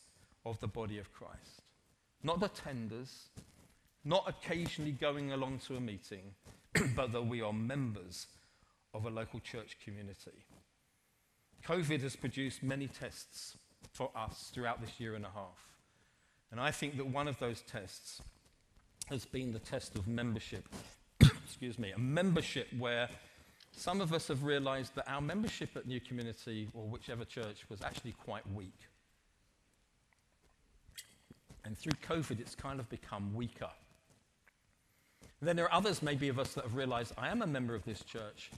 of 0.46 0.58
the 0.60 0.66
body 0.66 0.98
of 0.98 1.12
Christ, 1.12 1.62
not 2.22 2.40
attenders, 2.40 3.26
not 4.04 4.24
occasionally 4.26 4.92
going 4.92 5.32
along 5.32 5.58
to 5.66 5.76
a 5.76 5.80
meeting, 5.80 6.32
but 6.96 7.12
that 7.12 7.26
we 7.26 7.42
are 7.42 7.52
members 7.52 8.26
of 8.94 9.04
a 9.04 9.10
local 9.10 9.40
church 9.40 9.76
community. 9.84 10.46
COVID 11.66 12.00
has 12.00 12.16
produced 12.16 12.62
many 12.62 12.86
tests 12.86 13.58
for 13.92 14.10
us 14.16 14.50
throughout 14.54 14.80
this 14.80 14.98
year 14.98 15.14
and 15.14 15.24
a 15.24 15.30
half. 15.34 15.68
And 16.50 16.60
I 16.60 16.70
think 16.70 16.96
that 16.96 17.06
one 17.06 17.28
of 17.28 17.38
those 17.38 17.60
tests 17.60 18.22
has 19.10 19.24
been 19.24 19.52
the 19.52 19.58
test 19.58 19.96
of 19.96 20.06
membership 20.06 20.64
excuse 21.44 21.78
me, 21.78 21.92
a 21.92 21.98
membership 21.98 22.68
where 22.78 23.08
some 23.72 24.00
of 24.00 24.12
us 24.12 24.28
have 24.28 24.44
realized 24.44 24.94
that 24.94 25.10
our 25.10 25.20
membership 25.20 25.76
at 25.76 25.86
New 25.86 26.00
Community 26.00 26.68
or 26.74 26.84
whichever 26.84 27.24
church 27.24 27.64
was 27.68 27.82
actually 27.82 28.12
quite 28.12 28.42
weak. 28.52 28.78
And 31.64 31.76
through 31.76 31.92
COVID, 32.08 32.40
it's 32.40 32.54
kind 32.54 32.80
of 32.80 32.88
become 32.88 33.34
weaker. 33.34 33.68
And 35.40 35.48
then 35.48 35.56
there 35.56 35.66
are 35.66 35.74
others, 35.74 36.02
maybe, 36.02 36.28
of 36.28 36.38
us 36.38 36.54
that 36.54 36.64
have 36.64 36.74
realized 36.74 37.12
I 37.18 37.28
am 37.28 37.42
a 37.42 37.46
member 37.46 37.74
of 37.74 37.84
this 37.84 38.02
church, 38.02 38.50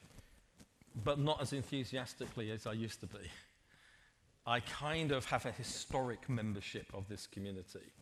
but 1.04 1.18
not 1.18 1.42
as 1.42 1.52
enthusiastically 1.52 2.50
as 2.50 2.66
I 2.66 2.72
used 2.72 3.00
to 3.00 3.06
be. 3.06 3.30
I 4.46 4.60
kind 4.60 5.12
of 5.12 5.26
have 5.26 5.44
a 5.44 5.52
historic 5.52 6.28
membership 6.28 6.86
of 6.94 7.08
this 7.08 7.26
community. 7.26 7.92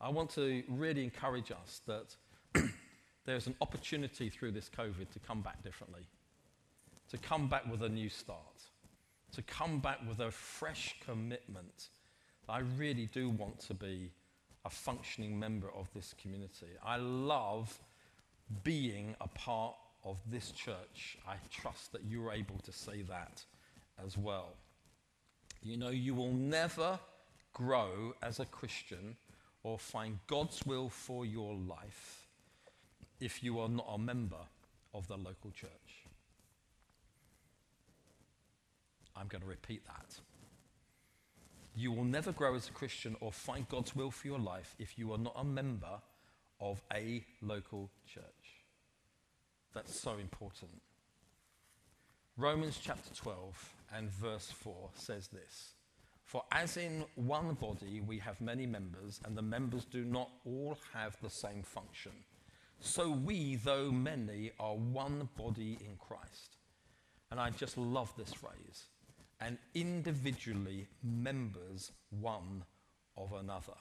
I 0.00 0.08
want 0.08 0.30
to 0.30 0.62
really 0.68 1.04
encourage 1.04 1.50
us 1.50 1.80
that 1.86 2.16
there's 3.24 3.46
an 3.46 3.54
opportunity 3.60 4.28
through 4.28 4.52
this 4.52 4.70
COVID 4.76 5.10
to 5.12 5.18
come 5.18 5.40
back 5.40 5.62
differently, 5.62 6.06
to 7.10 7.18
come 7.18 7.48
back 7.48 7.70
with 7.70 7.82
a 7.82 7.88
new 7.88 8.08
start, 8.08 8.62
to 9.32 9.42
come 9.42 9.78
back 9.80 9.98
with 10.08 10.20
a 10.20 10.30
fresh 10.30 10.96
commitment. 11.04 11.88
I 12.48 12.60
really 12.60 13.06
do 13.06 13.30
want 13.30 13.60
to 13.60 13.74
be 13.74 14.10
a 14.64 14.70
functioning 14.70 15.38
member 15.38 15.70
of 15.74 15.88
this 15.94 16.14
community. 16.20 16.68
I 16.84 16.96
love 16.96 17.78
being 18.62 19.14
a 19.20 19.28
part 19.28 19.74
of 20.04 20.18
this 20.30 20.50
church. 20.50 21.18
I 21.26 21.36
trust 21.50 21.92
that 21.92 22.02
you're 22.08 22.32
able 22.32 22.58
to 22.58 22.72
say 22.72 23.02
that 23.02 23.42
as 24.04 24.16
well. 24.16 24.54
You 25.62 25.76
know, 25.76 25.90
you 25.90 26.14
will 26.14 26.32
never 26.32 26.98
grow 27.52 28.14
as 28.22 28.40
a 28.40 28.44
Christian 28.46 29.16
or 29.64 29.78
find 29.78 30.18
God's 30.28 30.64
will 30.64 30.88
for 30.88 31.26
your 31.26 31.54
life 31.54 32.28
if 33.18 33.42
you 33.42 33.58
are 33.58 33.68
not 33.68 33.86
a 33.92 33.98
member 33.98 34.46
of 34.92 35.08
the 35.08 35.16
local 35.16 35.50
church. 35.50 36.04
I'm 39.16 39.26
going 39.26 39.42
to 39.42 39.48
repeat 39.48 39.84
that. 39.86 40.20
You 41.74 41.90
will 41.90 42.04
never 42.04 42.30
grow 42.30 42.54
as 42.54 42.68
a 42.68 42.72
Christian 42.72 43.16
or 43.20 43.32
find 43.32 43.68
God's 43.68 43.96
will 43.96 44.10
for 44.10 44.28
your 44.28 44.38
life 44.38 44.76
if 44.78 44.98
you 44.98 45.12
are 45.12 45.18
not 45.18 45.34
a 45.36 45.44
member 45.44 46.00
of 46.60 46.80
a 46.92 47.24
local 47.40 47.90
church. 48.06 48.22
That's 49.74 49.98
so 49.98 50.18
important. 50.18 50.70
Romans 52.36 52.78
chapter 52.82 53.12
12 53.14 53.74
and 53.96 54.10
verse 54.10 54.50
4 54.50 54.90
says 54.94 55.28
this 55.28 55.74
For 56.24 56.42
as 56.52 56.76
in 56.76 57.04
one 57.16 57.54
body 57.54 58.00
we 58.00 58.18
have 58.18 58.40
many 58.40 58.66
members, 58.66 59.20
and 59.24 59.36
the 59.36 59.42
members 59.42 59.84
do 59.84 60.04
not 60.04 60.30
all 60.44 60.78
have 60.92 61.16
the 61.22 61.30
same 61.30 61.62
function. 61.62 62.12
So 62.80 63.10
we, 63.10 63.56
though 63.56 63.90
many, 63.90 64.52
are 64.58 64.74
one 64.74 65.28
body 65.36 65.78
in 65.80 65.96
Christ. 65.98 66.56
And 67.30 67.40
I 67.40 67.50
just 67.50 67.78
love 67.78 68.12
this 68.16 68.32
phrase. 68.32 68.86
And 69.40 69.58
individually 69.74 70.86
members 71.02 71.92
one 72.10 72.64
of 73.16 73.32
another. 73.32 73.74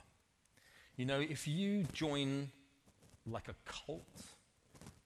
You 0.95 1.05
know, 1.05 1.19
if 1.19 1.47
you 1.47 1.85
join 1.93 2.51
like 3.25 3.47
a 3.47 3.55
cult, 3.65 4.21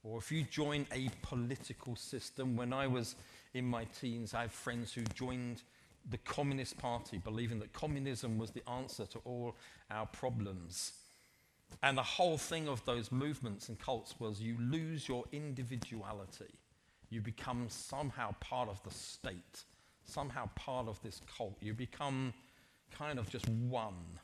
or 0.02 0.18
if 0.18 0.30
you 0.32 0.42
join 0.42 0.86
a 0.92 1.10
political 1.22 1.96
system, 1.96 2.56
when 2.56 2.72
I 2.72 2.86
was 2.86 3.14
in 3.54 3.64
my 3.64 3.84
teens, 3.84 4.34
I 4.34 4.42
had 4.42 4.52
friends 4.52 4.92
who 4.92 5.02
joined 5.14 5.62
the 6.08 6.18
Communist 6.18 6.78
Party, 6.78 7.18
believing 7.18 7.58
that 7.60 7.72
communism 7.72 8.38
was 8.38 8.50
the 8.50 8.68
answer 8.68 9.06
to 9.06 9.18
all 9.24 9.56
our 9.90 10.06
problems. 10.06 10.92
And 11.82 11.96
the 11.96 12.02
whole 12.02 12.38
thing 12.38 12.68
of 12.68 12.84
those 12.84 13.12
movements 13.12 13.68
and 13.68 13.78
cults 13.78 14.14
was 14.18 14.40
you 14.40 14.56
lose 14.58 15.08
your 15.08 15.24
individuality. 15.32 16.54
You 17.10 17.20
become 17.20 17.66
somehow 17.68 18.34
part 18.40 18.68
of 18.68 18.82
the 18.82 18.90
state, 18.90 19.64
somehow 20.04 20.48
part 20.54 20.88
of 20.88 21.00
this 21.02 21.20
cult. 21.36 21.56
You 21.60 21.74
become 21.74 22.34
kind 22.90 23.18
of 23.18 23.28
just 23.30 23.48
one. 23.48 24.18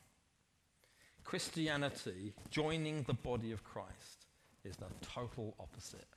Christianity, 1.23 2.33
joining 2.51 3.03
the 3.03 3.13
body 3.13 3.51
of 3.51 3.63
Christ, 3.63 4.25
is 4.63 4.75
the 4.75 4.85
total 5.01 5.55
opposite. 5.59 6.07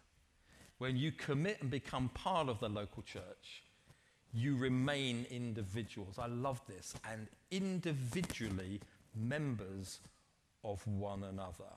When 0.79 0.97
you 0.97 1.12
commit 1.12 1.61
and 1.61 1.71
become 1.71 2.11
part 2.11 2.49
of 2.49 2.61
the 2.61 2.69
local 2.69 3.03
church, 3.03 3.62
you 4.38 4.57
remain 4.57 5.26
individuals. 5.30 6.18
I 6.18 6.26
love 6.26 6.61
this. 6.68 6.95
And 7.11 7.26
individually 7.50 8.80
members 9.14 9.99
of 10.64 10.87
one 10.87 11.25
another. 11.25 11.73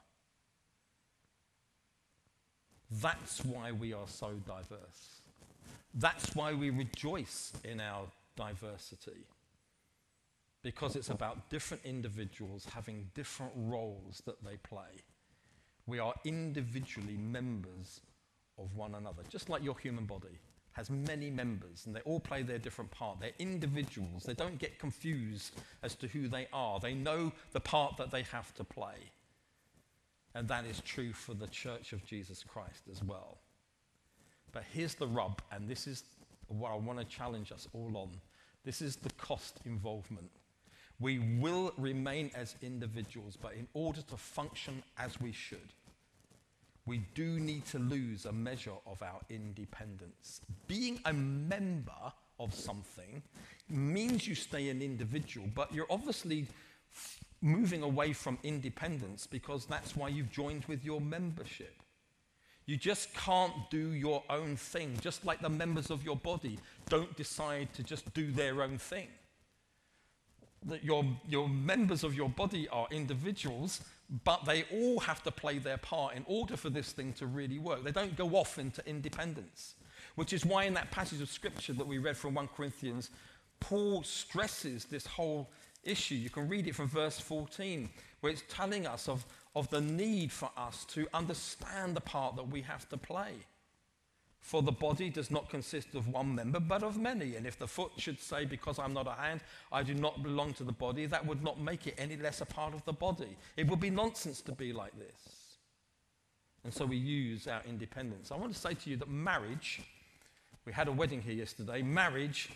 That's 3.02 3.44
why 3.46 3.72
we 3.72 3.94
are 3.94 4.08
so 4.08 4.34
diverse. 4.46 5.22
That's 5.94 6.36
why 6.36 6.54
we 6.54 6.70
rejoice 6.70 7.54
in 7.64 7.80
our 7.80 8.04
diversity. 8.36 9.26
Because 10.62 10.96
it's 10.96 11.10
about 11.10 11.50
different 11.50 11.84
individuals 11.86 12.68
having 12.72 13.10
different 13.16 13.54
roles 13.56 14.22
that 14.26 14.44
they 14.44 14.58
play. 14.58 15.02
We 15.88 15.98
are 16.00 16.14
individually 16.26 17.18
members 17.18 18.02
of 18.60 18.76
one 18.76 18.94
another, 18.94 19.24
just 19.30 19.50
like 19.50 19.64
your 19.64 19.78
human 19.80 20.06
body 20.06 20.38
has 20.74 20.90
many 20.90 21.30
members 21.30 21.86
and 21.86 21.96
they 21.96 22.00
all 22.02 22.20
play 22.20 22.44
their 22.44 22.58
different 22.58 22.92
part. 22.92 23.20
They're 23.20 23.32
individuals. 23.40 24.24
They 24.24 24.34
don't 24.34 24.58
get 24.58 24.80
confused 24.80 25.54
as 25.84 25.96
to 25.96 26.08
who 26.08 26.28
they 26.28 26.48
are. 26.54 26.80
They 26.80 26.94
know 26.94 27.32
the 27.52 27.60
part 27.60 27.98
that 27.98 28.12
they 28.12 28.24
have 28.24 28.54
to 28.56 28.64
play. 28.64 29.12
And 30.34 30.48
that 30.48 30.66
is 30.66 30.82
true 30.82 31.12
for 31.12 31.34
the 31.34 31.48
church 31.48 31.92
of 31.92 32.06
Jesus 32.06 32.44
Christ 32.44 32.84
as 32.90 33.04
well. 33.04 33.40
But 34.54 34.64
here's 34.72 34.96
the 34.96 35.08
rub, 35.08 35.42
and 35.52 35.68
this 35.68 35.88
is 35.88 36.04
what 36.48 36.72
I 36.72 36.76
want 36.76 37.00
to 37.00 37.06
challenge 37.06 37.52
us 37.52 37.68
all 37.74 37.96
on. 37.96 38.10
This 38.64 38.82
is 38.82 38.96
the 38.96 39.10
cost 39.12 39.60
involvement. 39.66 40.30
We 41.00 41.20
will 41.40 41.74
remain 41.78 42.32
as 42.36 42.56
individuals, 42.62 43.38
but 43.42 43.54
in 43.54 43.68
order 43.74 44.02
to 44.04 44.18
function 44.18 44.84
as 44.98 45.20
we 45.20 45.32
should, 45.32 45.74
we 46.92 47.02
do 47.16 47.40
need 47.40 47.66
to 47.66 47.80
lose 47.80 48.26
a 48.26 48.34
measure 48.34 48.74
of 48.86 49.02
our 49.02 49.22
independence. 49.30 50.42
Being 50.68 51.00
a 51.06 51.14
member 51.14 52.12
of 52.38 52.54
something 52.54 53.24
means 53.70 54.28
you 54.28 54.36
stay 54.36 54.68
an 54.68 54.82
individual, 54.82 55.48
but 55.56 55.74
you're 55.74 55.88
obviously 55.90 56.48
moving 57.40 57.82
away 57.82 58.12
from 58.12 58.38
independence 58.44 59.26
because 59.26 59.66
that's 59.66 59.96
why 59.96 60.10
you've 60.10 60.34
joined 60.34 60.66
with 60.66 60.84
your 60.84 61.00
membership. 61.00 61.74
You 62.66 62.76
just 62.76 63.14
can't 63.14 63.54
do 63.70 63.94
your 63.94 64.22
own 64.30 64.58
thing, 64.58 64.98
just 65.00 65.26
like 65.26 65.40
the 65.40 65.50
members 65.50 65.92
of 65.92 66.04
your 66.04 66.18
body 66.18 66.60
don't 66.90 67.16
decide 67.16 67.74
to 67.76 67.84
just 67.84 68.14
do 68.14 68.34
their 68.34 68.64
own 68.64 68.78
thing. 68.78 69.08
That 70.66 70.84
your, 70.84 71.06
your 71.30 71.48
members 71.48 72.04
of 72.04 72.16
your 72.16 72.28
body 72.28 72.68
are 72.68 72.88
individuals, 72.92 73.80
but 74.24 74.44
they 74.46 74.66
all 74.72 75.00
have 75.00 75.24
to 75.24 75.32
play 75.32 75.58
their 75.58 75.78
part 75.78 76.16
in 76.16 76.24
order 76.28 76.58
for 76.58 76.70
this 76.70 76.92
thing 76.92 77.14
to 77.14 77.26
really 77.26 77.60
work. 77.60 77.84
They 77.84 77.92
don't 77.92 78.16
go 78.16 78.36
off 78.36 78.60
into 78.60 78.86
independence, 78.88 79.76
which 80.16 80.34
is 80.34 80.46
why 80.46 80.66
in 80.66 80.74
that 80.74 80.92
passage 80.92 81.22
of 81.22 81.30
scripture 81.30 81.74
that 81.74 81.88
we 81.88 81.98
read 81.98 82.18
from 82.18 82.34
1 82.34 82.50
Corinthians, 82.50 83.10
Paul 83.62 84.04
stresses 84.04 84.86
this 84.86 85.06
whole 85.06 85.50
issue. 85.84 86.16
You 86.16 86.30
can 86.30 86.50
read 86.50 86.68
it 86.68 86.76
from 86.76 86.90
verse 86.90 87.20
14, 87.20 87.90
where 88.20 88.34
it's 88.34 88.44
telling 88.50 88.86
us 88.86 89.08
of, 89.08 89.26
of 89.56 89.70
the 89.70 89.82
need 89.82 90.32
for 90.32 90.50
us 90.58 90.84
to 90.86 91.08
understand 91.14 91.96
the 91.96 92.02
part 92.02 92.36
that 92.36 92.48
we 92.48 92.62
have 92.62 92.90
to 92.90 92.98
play. 92.98 93.34
For 94.42 94.64
the 94.64 94.72
body 94.72 95.10
does 95.10 95.30
not 95.30 95.50
consist 95.50 95.94
of 95.94 96.08
one 96.08 96.34
member, 96.34 96.60
but 96.60 96.82
of 96.82 96.98
many. 96.98 97.36
And 97.36 97.46
if 97.46 97.60
the 97.60 97.68
foot 97.68 97.92
should 97.98 98.20
say, 98.20 98.44
Because 98.44 98.80
I'm 98.80 98.94
not 98.94 99.08
a 99.08 99.14
hand, 99.14 99.42
I 99.72 99.84
do 99.84 99.94
not 99.94 100.24
belong 100.24 100.54
to 100.56 100.64
the 100.64 100.72
body, 100.72 101.06
that 101.06 101.26
would 101.26 101.44
not 101.44 101.60
make 101.60 101.88
it 101.88 101.96
any 101.98 102.18
less 102.18 102.42
a 102.42 102.46
part 102.46 102.74
of 102.74 102.84
the 102.86 102.94
body. 102.94 103.38
It 103.56 103.68
would 103.68 103.80
be 103.80 103.92
nonsense 103.92 104.42
to 104.42 104.52
be 104.52 104.74
like 104.74 104.98
this. 104.98 105.58
And 106.64 106.74
so 106.74 106.86
we 106.86 106.98
use 106.98 107.48
our 107.48 107.62
independence. 107.68 108.32
I 108.32 108.36
want 108.36 108.54
to 108.54 108.60
say 108.60 108.74
to 108.74 108.90
you 108.90 108.98
that 108.98 109.10
marriage, 109.10 109.82
we 110.66 110.74
had 110.74 110.88
a 110.88 110.92
wedding 110.92 111.22
here 111.22 111.34
yesterday, 111.34 111.82
marriage 111.82 112.50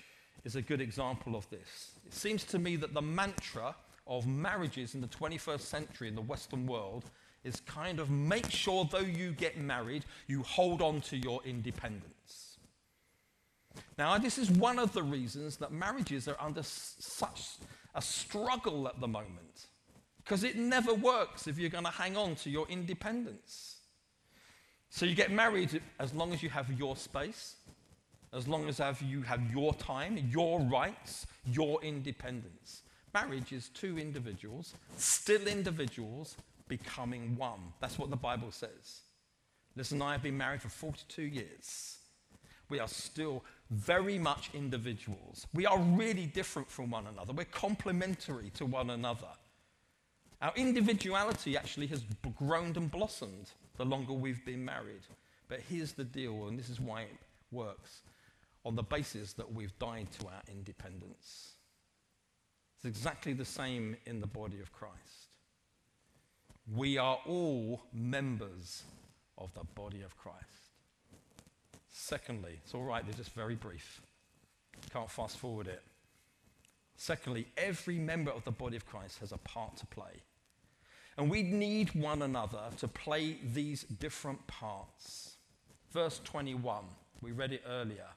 is 0.43 0.55
a 0.55 0.61
good 0.61 0.81
example 0.81 1.35
of 1.35 1.49
this. 1.49 1.91
It 2.05 2.13
seems 2.13 2.43
to 2.45 2.59
me 2.59 2.75
that 2.77 2.93
the 2.93 3.01
mantra 3.01 3.75
of 4.07 4.27
marriages 4.27 4.93
in 4.93 5.01
the 5.01 5.07
21st 5.07 5.61
century 5.61 6.07
in 6.07 6.15
the 6.15 6.21
Western 6.21 6.67
world 6.67 7.09
is 7.45 7.61
kind 7.61 7.99
of 7.99 8.09
make 8.09 8.49
sure, 8.49 8.85
though 8.91 8.97
you 8.99 9.31
get 9.31 9.57
married, 9.57 10.03
you 10.27 10.43
hold 10.43 10.81
on 10.81 10.99
to 11.01 11.15
your 11.15 11.41
independence. 11.45 12.57
Now, 13.97 14.17
this 14.17 14.37
is 14.37 14.49
one 14.49 14.79
of 14.79 14.93
the 14.93 15.03
reasons 15.03 15.57
that 15.57 15.71
marriages 15.71 16.27
are 16.27 16.37
under 16.39 16.63
such 16.63 17.57
a 17.93 18.01
struggle 18.01 18.87
at 18.87 18.99
the 18.99 19.07
moment, 19.07 19.67
because 20.17 20.43
it 20.43 20.57
never 20.57 20.93
works 20.93 21.47
if 21.47 21.57
you're 21.57 21.69
going 21.69 21.85
to 21.85 21.91
hang 21.91 22.17
on 22.17 22.35
to 22.37 22.49
your 22.49 22.67
independence. 22.67 23.77
So, 24.89 25.05
you 25.05 25.13
get 25.13 25.31
married 25.31 25.81
as 25.99 26.13
long 26.13 26.33
as 26.33 26.41
you 26.41 26.49
have 26.49 26.71
your 26.77 26.95
space, 26.95 27.57
as 28.33 28.47
long 28.47 28.67
as 28.67 28.81
you 29.01 29.21
have 29.21 29.41
your 29.51 29.73
time, 29.75 30.17
your 30.29 30.59
rights, 30.61 31.27
your 31.45 31.81
independence. 31.83 32.81
Marriage 33.13 33.53
is 33.53 33.69
two 33.69 33.97
individuals, 33.97 34.73
still 34.97 35.47
individuals, 35.47 36.35
becoming 36.67 37.35
one. 37.37 37.73
That's 37.79 37.97
what 37.97 38.09
the 38.09 38.15
Bible 38.15 38.51
says. 38.51 39.01
Listen, 39.75 40.01
I 40.01 40.13
have 40.13 40.23
been 40.23 40.37
married 40.37 40.61
for 40.61 40.69
42 40.69 41.21
years. 41.23 41.97
We 42.69 42.79
are 42.79 42.87
still 42.87 43.43
very 43.69 44.17
much 44.17 44.49
individuals. 44.53 45.45
We 45.53 45.65
are 45.65 45.77
really 45.77 46.25
different 46.25 46.69
from 46.69 46.89
one 46.89 47.07
another. 47.07 47.33
We're 47.33 47.45
complementary 47.45 48.49
to 48.55 48.65
one 48.65 48.89
another. 48.89 49.27
Our 50.41 50.53
individuality 50.55 51.57
actually 51.57 51.87
has 51.87 52.03
grown 52.35 52.75
and 52.75 52.89
blossomed 52.89 53.51
the 53.77 53.85
longer 53.85 54.13
we've 54.13 54.43
been 54.45 54.63
married. 54.65 55.01
But 55.47 55.59
here's 55.69 55.93
the 55.93 56.03
deal, 56.03 56.47
and 56.47 56.57
this 56.57 56.69
is 56.69 56.79
why 56.79 57.01
it 57.03 57.17
works 57.51 58.01
on 58.65 58.75
the 58.75 58.83
basis 58.83 59.33
that 59.33 59.53
we've 59.53 59.77
died 59.77 60.07
to 60.19 60.27
our 60.27 60.41
independence. 60.51 61.53
It's 62.77 62.85
exactly 62.85 63.33
the 63.33 63.45
same 63.45 63.95
in 64.05 64.19
the 64.19 64.27
body 64.27 64.59
of 64.59 64.71
Christ. 64.71 65.34
We 66.73 66.97
are 66.97 67.19
all 67.25 67.83
members 67.93 68.83
of 69.37 69.53
the 69.53 69.63
body 69.75 70.01
of 70.01 70.17
Christ. 70.17 70.39
Secondly, 71.89 72.59
it's 72.63 72.73
all 72.73 72.83
right, 72.83 73.05
they're 73.05 73.13
just 73.13 73.33
very 73.33 73.55
brief. 73.55 74.01
Can't 74.91 75.09
fast 75.09 75.37
forward 75.37 75.67
it. 75.67 75.81
Secondly, 76.97 77.47
every 77.57 77.97
member 77.97 78.31
of 78.31 78.43
the 78.45 78.51
body 78.51 78.75
of 78.75 78.85
Christ 78.85 79.19
has 79.19 79.31
a 79.31 79.37
part 79.37 79.77
to 79.77 79.85
play. 79.85 80.23
And 81.17 81.29
we 81.29 81.43
need 81.43 81.93
one 81.93 82.21
another 82.21 82.63
to 82.77 82.87
play 82.87 83.37
these 83.53 83.83
different 83.83 84.45
parts. 84.47 85.37
Verse 85.91 86.19
21, 86.23 86.83
we 87.21 87.31
read 87.31 87.53
it 87.53 87.63
earlier. 87.67 88.07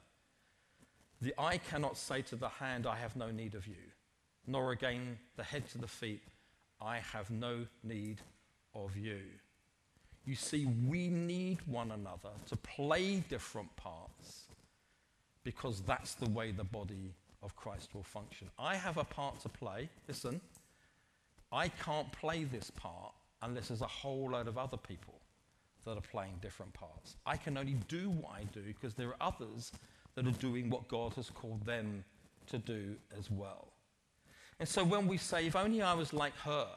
The 1.21 1.33
eye 1.37 1.59
cannot 1.69 1.97
say 1.97 2.21
to 2.23 2.35
the 2.35 2.49
hand, 2.49 2.87
I 2.87 2.95
have 2.95 3.15
no 3.15 3.31
need 3.31 3.55
of 3.55 3.67
you, 3.67 3.75
nor 4.47 4.71
again 4.71 5.19
the 5.37 5.43
head 5.43 5.69
to 5.69 5.77
the 5.77 5.87
feet, 5.87 6.23
I 6.81 6.97
have 6.97 7.29
no 7.29 7.65
need 7.83 8.21
of 8.75 8.95
you. 8.95 9.19
You 10.25 10.35
see, 10.35 10.65
we 10.87 11.07
need 11.07 11.59
one 11.65 11.91
another 11.91 12.29
to 12.47 12.55
play 12.57 13.23
different 13.29 13.75
parts 13.75 14.47
because 15.43 15.81
that's 15.81 16.13
the 16.15 16.29
way 16.29 16.51
the 16.51 16.63
body 16.63 17.13
of 17.41 17.55
Christ 17.55 17.95
will 17.95 18.03
function. 18.03 18.49
I 18.59 18.75
have 18.75 18.97
a 18.97 19.03
part 19.03 19.39
to 19.41 19.49
play. 19.49 19.89
Listen, 20.07 20.41
I 21.51 21.69
can't 21.69 22.11
play 22.11 22.43
this 22.43 22.69
part 22.71 23.13
unless 23.41 23.69
there's 23.69 23.81
a 23.81 23.87
whole 23.87 24.31
load 24.31 24.47
of 24.47 24.57
other 24.57 24.77
people 24.77 25.15
that 25.85 25.97
are 25.97 26.01
playing 26.01 26.33
different 26.41 26.73
parts. 26.73 27.15
I 27.25 27.37
can 27.37 27.57
only 27.57 27.77
do 27.87 28.09
what 28.09 28.33
I 28.33 28.43
do 28.53 28.61
because 28.61 28.93
there 28.93 29.07
are 29.07 29.15
others 29.21 29.71
that 30.15 30.27
are 30.27 30.31
doing 30.31 30.69
what 30.69 30.87
God 30.87 31.13
has 31.13 31.29
called 31.29 31.65
them 31.65 32.03
to 32.47 32.57
do 32.57 32.95
as 33.17 33.31
well. 33.31 33.69
And 34.59 34.67
so 34.67 34.83
when 34.83 35.07
we 35.07 35.17
say, 35.17 35.47
if 35.47 35.55
only 35.55 35.81
I 35.81 35.93
was 35.93 36.13
like 36.13 36.35
her, 36.39 36.67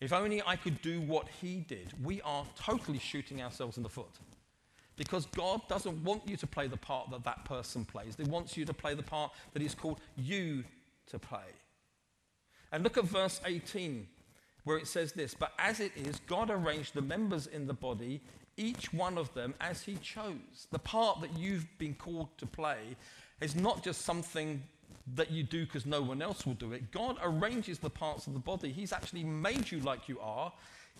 if 0.00 0.12
only 0.12 0.42
I 0.46 0.56
could 0.56 0.80
do 0.82 1.00
what 1.00 1.28
he 1.40 1.56
did. 1.68 1.92
We 2.02 2.20
are 2.22 2.46
totally 2.58 2.98
shooting 2.98 3.42
ourselves 3.42 3.76
in 3.76 3.82
the 3.82 3.88
foot. 3.88 4.18
Because 4.96 5.26
God 5.26 5.62
doesn't 5.66 6.04
want 6.04 6.28
you 6.28 6.36
to 6.36 6.46
play 6.46 6.66
the 6.66 6.76
part 6.76 7.10
that 7.10 7.24
that 7.24 7.44
person 7.46 7.86
plays. 7.86 8.16
He 8.16 8.24
wants 8.24 8.56
you 8.56 8.66
to 8.66 8.74
play 8.74 8.94
the 8.94 9.02
part 9.02 9.32
that 9.54 9.62
He's 9.62 9.74
called 9.74 9.98
you 10.14 10.62
to 11.06 11.18
play. 11.18 11.54
And 12.70 12.84
look 12.84 12.98
at 12.98 13.04
verse 13.04 13.40
18. 13.46 14.06
where 14.64 14.76
it 14.76 14.86
says 14.86 15.12
this 15.12 15.34
But 15.34 15.52
as 15.58 15.80
it 15.80 15.92
is, 15.96 16.20
God 16.26 16.50
arranged 16.50 16.92
the 16.92 17.00
members 17.00 17.46
in 17.46 17.66
the 17.66 17.72
body, 17.72 18.20
each 18.58 18.92
one 18.92 19.16
of 19.16 19.32
them 19.32 19.54
as 19.58 19.82
He 19.82 19.96
chose. 19.96 20.66
The 20.70 20.78
part 20.78 21.22
that 21.22 21.36
you've 21.38 21.66
been 21.78 21.94
called 21.94 22.36
to 22.36 22.46
play 22.46 22.96
is 23.40 23.56
not 23.56 23.82
just 23.82 24.02
something 24.02 24.62
that 25.14 25.30
you 25.30 25.42
do 25.42 25.64
because 25.64 25.86
no 25.86 26.02
one 26.02 26.22
else 26.22 26.46
will 26.46 26.54
do 26.54 26.72
it. 26.72 26.90
God 26.90 27.16
arranges 27.22 27.78
the 27.78 27.90
parts 27.90 28.26
of 28.26 28.34
the 28.34 28.38
body. 28.38 28.72
He's 28.72 28.92
actually 28.92 29.24
made 29.24 29.70
you 29.70 29.80
like 29.80 30.08
you 30.08 30.18
are, 30.20 30.52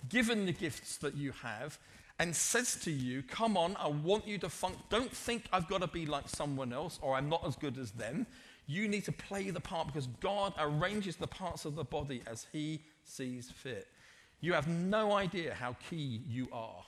given 0.08 0.46
the 0.46 0.52
gifts 0.52 0.96
that 0.98 1.16
you 1.16 1.32
have, 1.42 1.78
and 2.18 2.34
says 2.34 2.76
to 2.82 2.90
you, 2.90 3.22
Come 3.22 3.56
on, 3.56 3.76
I 3.78 3.88
want 3.88 4.26
you 4.26 4.38
to 4.38 4.48
function. 4.48 4.82
Don't 4.90 5.10
think 5.10 5.44
I've 5.52 5.68
got 5.68 5.80
to 5.80 5.86
be 5.86 6.06
like 6.06 6.28
someone 6.28 6.72
else 6.72 6.98
or 7.02 7.14
I'm 7.14 7.28
not 7.28 7.46
as 7.46 7.56
good 7.56 7.78
as 7.78 7.92
them. 7.92 8.26
You 8.66 8.86
need 8.86 9.04
to 9.06 9.12
play 9.12 9.50
the 9.50 9.60
part 9.60 9.88
because 9.88 10.06
God 10.20 10.54
arranges 10.58 11.16
the 11.16 11.26
parts 11.26 11.64
of 11.64 11.74
the 11.74 11.84
body 11.84 12.22
as 12.26 12.46
He 12.52 12.82
sees 13.04 13.50
fit. 13.50 13.88
You 14.40 14.52
have 14.52 14.68
no 14.68 15.12
idea 15.12 15.54
how 15.54 15.76
key 15.88 16.22
you 16.28 16.48
are 16.52 16.84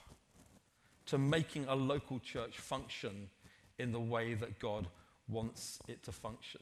to 1.07 1.17
making 1.17 1.65
a 1.67 1.75
local 1.75 2.19
church 2.19 2.57
function 2.57 3.29
in 3.77 3.91
the 3.91 3.99
way 3.99 4.33
that 4.33 4.59
God 4.59 4.87
wants 5.27 5.79
it 5.87 6.03
to 6.03 6.11
function. 6.11 6.61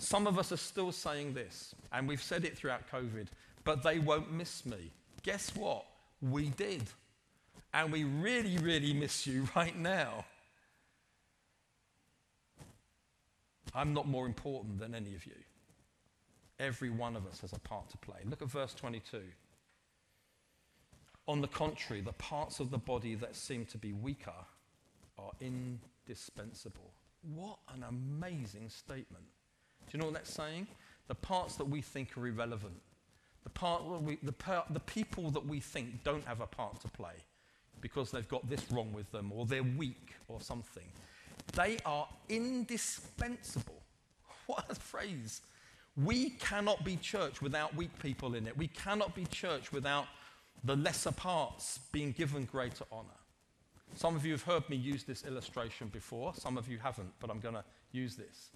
Some 0.00 0.26
of 0.26 0.38
us 0.38 0.50
are 0.50 0.56
still 0.56 0.92
saying 0.92 1.34
this, 1.34 1.74
and 1.92 2.08
we've 2.08 2.22
said 2.22 2.46
it 2.46 2.56
throughout 2.56 2.90
COVID, 2.90 3.26
but 3.64 3.82
they 3.82 3.98
won't 3.98 4.32
miss 4.32 4.64
me. 4.64 4.90
Guess 5.22 5.54
what? 5.54 5.84
We 6.22 6.48
did. 6.48 6.84
And 7.74 7.92
we 7.92 8.04
really, 8.04 8.56
really 8.56 8.94
miss 8.94 9.26
you 9.26 9.46
right 9.54 9.76
now. 9.76 10.24
I'm 13.74 13.92
not 13.92 14.08
more 14.08 14.24
important 14.24 14.80
than 14.80 14.94
any 14.94 15.14
of 15.14 15.26
you. 15.26 15.36
Every 16.58 16.88
one 16.88 17.14
of 17.14 17.26
us 17.26 17.42
has 17.42 17.52
a 17.52 17.58
part 17.58 17.90
to 17.90 17.98
play. 17.98 18.20
Look 18.24 18.40
at 18.40 18.48
verse 18.48 18.72
22. 18.72 19.20
On 21.28 21.42
the 21.42 21.48
contrary, 21.48 22.00
the 22.00 22.14
parts 22.14 22.58
of 22.58 22.70
the 22.70 22.78
body 22.78 23.16
that 23.16 23.36
seem 23.36 23.66
to 23.66 23.76
be 23.76 23.92
weaker 23.92 24.32
are 25.18 25.32
indispensable. 25.42 26.90
What 27.22 27.58
an 27.74 27.84
amazing 27.86 28.70
statement. 28.70 29.26
Do 29.90 29.96
you 29.96 30.00
know 30.00 30.06
what 30.06 30.14
that's 30.14 30.32
saying? 30.32 30.68
The 31.08 31.14
parts 31.16 31.56
that 31.56 31.64
we 31.64 31.80
think 31.80 32.16
are 32.16 32.26
irrelevant, 32.26 32.80
the, 33.42 33.50
part 33.50 33.84
we, 34.02 34.18
the, 34.22 34.32
par- 34.32 34.64
the 34.70 34.80
people 34.80 35.30
that 35.30 35.44
we 35.44 35.58
think 35.58 36.04
don't 36.04 36.24
have 36.26 36.40
a 36.40 36.46
part 36.46 36.80
to 36.82 36.88
play 36.88 37.14
because 37.80 38.10
they've 38.10 38.28
got 38.28 38.48
this 38.48 38.70
wrong 38.70 38.92
with 38.92 39.10
them 39.10 39.32
or 39.34 39.46
they're 39.46 39.62
weak 39.62 40.14
or 40.28 40.40
something, 40.40 40.84
they 41.54 41.78
are 41.84 42.08
indispensable. 42.28 43.74
What 44.46 44.64
a 44.68 44.74
phrase. 44.74 45.42
We 45.96 46.30
cannot 46.30 46.84
be 46.84 46.96
church 46.96 47.40
without 47.40 47.76
weak 47.76 47.96
people 48.00 48.34
in 48.34 48.48
it. 48.48 48.56
We 48.58 48.66
cannot 48.66 49.14
be 49.14 49.24
church 49.26 49.72
without 49.72 50.06
the 50.64 50.74
lesser 50.74 51.12
parts 51.12 51.78
being 51.92 52.10
given 52.10 52.46
greater 52.46 52.84
honor. 52.90 53.06
Some 53.94 54.16
of 54.16 54.24
you 54.24 54.32
have 54.32 54.42
heard 54.42 54.68
me 54.68 54.76
use 54.76 55.04
this 55.04 55.24
illustration 55.24 55.88
before, 55.88 56.34
some 56.34 56.58
of 56.58 56.68
you 56.68 56.78
haven't, 56.78 57.12
but 57.20 57.30
I'm 57.30 57.40
going 57.40 57.54
to 57.54 57.64
use 57.92 58.16
this. 58.16 58.50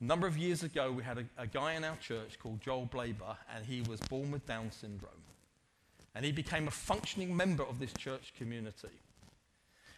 A 0.00 0.04
number 0.04 0.26
of 0.26 0.36
years 0.36 0.62
ago, 0.62 0.92
we 0.92 1.02
had 1.02 1.18
a, 1.18 1.24
a 1.38 1.46
guy 1.46 1.74
in 1.74 1.84
our 1.84 1.96
church 1.96 2.38
called 2.38 2.60
Joel 2.60 2.86
Blaber, 2.86 3.36
and 3.54 3.64
he 3.64 3.80
was 3.82 3.98
born 4.00 4.30
with 4.30 4.46
Down 4.46 4.70
syndrome. 4.70 5.10
And 6.14 6.24
he 6.24 6.32
became 6.32 6.68
a 6.68 6.70
functioning 6.70 7.34
member 7.34 7.64
of 7.64 7.78
this 7.78 7.92
church 7.94 8.32
community. 8.36 8.88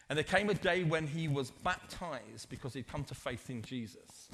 And 0.09 0.17
there 0.17 0.25
came 0.25 0.51
a 0.51 0.55
day 0.55 0.85
when 0.85 1.07
he 1.07 1.29
was 1.29 1.51
baptized 1.51 2.49
because 2.49 2.75
he'd 2.75 2.89
come 2.89 3.05
to 3.05 3.15
faith 3.15 3.51
in 3.51 3.63
Jesus. 3.63 4.29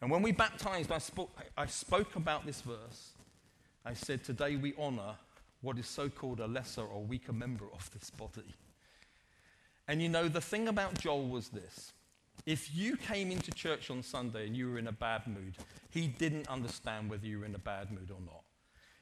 And 0.00 0.10
when 0.10 0.22
we 0.22 0.32
baptized, 0.32 0.90
I 0.90 0.98
spoke, 0.98 1.30
I 1.56 1.66
spoke 1.66 2.16
about 2.16 2.44
this 2.44 2.62
verse. 2.62 3.12
I 3.84 3.94
said, 3.94 4.24
Today 4.24 4.56
we 4.56 4.74
honor 4.78 5.14
what 5.60 5.78
is 5.78 5.86
so 5.86 6.08
called 6.08 6.40
a 6.40 6.46
lesser 6.46 6.82
or 6.82 7.02
weaker 7.02 7.32
member 7.32 7.66
of 7.72 7.88
this 7.92 8.10
body. 8.10 8.54
And 9.86 10.02
you 10.02 10.08
know, 10.08 10.28
the 10.28 10.40
thing 10.40 10.66
about 10.66 10.98
Joel 10.98 11.28
was 11.28 11.48
this 11.48 11.92
if 12.46 12.74
you 12.74 12.96
came 12.96 13.30
into 13.30 13.52
church 13.52 13.90
on 13.90 14.02
Sunday 14.02 14.46
and 14.46 14.56
you 14.56 14.70
were 14.70 14.78
in 14.78 14.88
a 14.88 14.92
bad 14.92 15.26
mood, 15.26 15.54
he 15.90 16.08
didn't 16.08 16.48
understand 16.48 17.08
whether 17.08 17.26
you 17.26 17.38
were 17.40 17.44
in 17.44 17.54
a 17.54 17.58
bad 17.58 17.90
mood 17.90 18.10
or 18.10 18.20
not. 18.24 18.42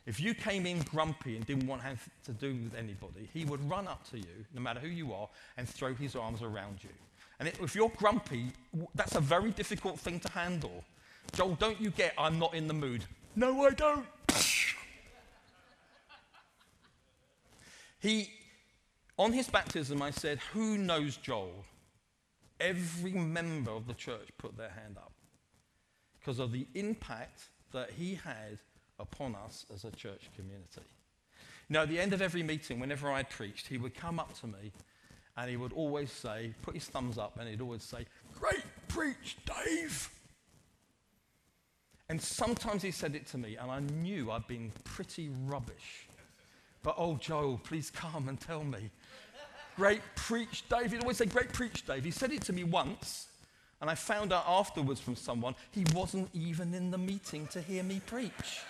If 0.07 0.19
you 0.19 0.35
came 0.35 0.67
in 0.67 0.81
grumpy 0.81 1.37
and 1.37 1.47
didn't 1.47 1.67
want 1.67 1.83
to 2.25 2.33
do 2.33 2.55
with 2.65 2.75
anybody, 2.75 3.29
he 3.33 3.45
would 3.45 3.69
run 3.69 3.87
up 3.87 4.09
to 4.11 4.19
you, 4.19 4.45
no 4.55 4.61
matter 4.61 4.81
who 4.81 4.89
you 4.89 5.13
are, 5.13 5.29
and 5.57 5.69
throw 5.69 5.95
his 5.95 6.17
arms 6.17 6.43
around 6.43 6.83
you. 6.83 6.91
And 7.39 7.49
if 7.49 7.75
you're 7.75 7.91
grumpy, 7.91 8.53
that's 8.95 9.15
a 9.15 9.21
very 9.21 9.51
difficult 9.51 9.99
thing 9.99 10.21
to 10.21 10.29
handle. 10.33 10.85
Joel, 11.33 11.55
don't 11.55 11.81
you 11.81 11.91
get 11.91 12.13
I'm 12.19 12.39
not 12.39 12.55
in 12.55 12.67
the 12.67 12.75
mood? 12.75 13.05
No, 13.37 13.65
I 13.65 13.71
don't. 13.71 14.05
he, 18.01 18.31
on 19.17 19.33
his 19.33 19.49
baptism, 19.49 20.03
I 20.03 20.11
said, 20.11 20.39
Who 20.53 20.77
knows 20.77 21.17
Joel? 21.17 21.65
Every 22.61 23.13
member 23.13 23.71
of 23.71 23.87
the 23.87 23.95
church 23.95 24.29
put 24.39 24.57
their 24.57 24.71
hand 24.71 24.97
up 24.99 25.13
because 26.19 26.39
of 26.39 26.53
the 26.53 26.67
impact 26.75 27.45
that 27.73 27.91
he 27.91 28.17
had 28.17 28.59
upon 28.99 29.35
us 29.35 29.65
as 29.73 29.85
a 29.85 29.91
church 29.91 30.29
community. 30.37 30.83
Now, 31.69 31.83
at 31.83 31.89
the 31.89 31.99
end 31.99 32.13
of 32.13 32.21
every 32.21 32.43
meeting, 32.43 32.81
whenever 32.81 33.11
I 33.11 33.23
preached, 33.23 33.69
he 33.69 33.79
would 33.79 33.95
come 33.95 34.19
up 34.19 34.39
to 34.41 34.47
me 34.47 34.73
and 35.37 35.49
he 35.49 35.57
would 35.57 35.73
always 35.73 36.11
say, 36.11 36.53
put 36.63 36.75
his 36.75 36.85
thumbs 36.85 37.17
up, 37.17 37.39
and 37.39 37.49
he'd 37.49 37.61
always 37.61 37.83
say, 37.83 38.05
Great 38.39 38.65
preach, 38.89 39.37
Dave. 39.47 40.11
And 42.09 42.21
sometimes 42.21 42.83
he 42.83 42.91
said 42.91 43.15
it 43.15 43.27
to 43.29 43.39
me, 43.39 43.57
and 43.57 43.71
I 43.71 43.81
knew 43.81 44.31
I'd 44.31 44.47
been 44.49 44.73
pretty 44.85 45.31
rubbish. 45.47 46.09
But 46.83 46.97
oh, 46.99 47.17
Joel, 47.17 47.61
please 47.63 47.91
come 47.91 48.29
and 48.29 48.41
tell 48.41 48.65
me. 48.65 48.91
Great 49.77 50.03
preach, 50.15 50.69
Dave. 50.69 50.93
He'd 50.93 51.01
always 51.01 51.17
say, 51.17 51.27
Great 51.27 51.53
preach, 51.53 51.87
Dave. 51.87 52.05
He 52.05 52.11
said 52.11 52.33
it 52.33 52.43
to 52.43 52.53
me 52.53 52.65
once, 52.65 53.29
and 53.81 53.89
I 53.89 53.95
found 53.95 54.33
out 54.33 54.45
afterwards 54.47 55.01
from 55.01 55.17
someone 55.17 55.55
he 55.71 55.85
wasn't 55.95 56.29
even 56.35 56.75
in 56.75 56.91
the 56.91 56.99
meeting 56.99 57.47
to 57.49 57.61
hear 57.61 57.83
me 57.83 58.01
preach. 58.05 58.61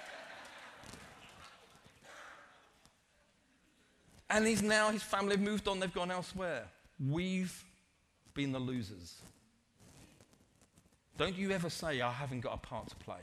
And 4.31 4.47
he's 4.47 4.63
now, 4.63 4.91
his 4.91 5.03
family 5.03 5.33
have 5.33 5.41
moved 5.41 5.67
on, 5.67 5.81
they've 5.81 5.93
gone 5.93 6.13
elsewhere. 6.13 6.65
We've 7.09 7.65
been 8.35 8.53
the 8.53 8.61
losers. 8.61 9.17
Don't 11.19 11.37
you 11.37 11.51
ever 11.51 11.69
say, 11.69 12.01
I 12.01 12.13
haven't 12.13 12.41
got 12.41 12.55
a 12.55 12.59
part 12.59 12.89
to 12.91 12.97
play, 12.97 13.21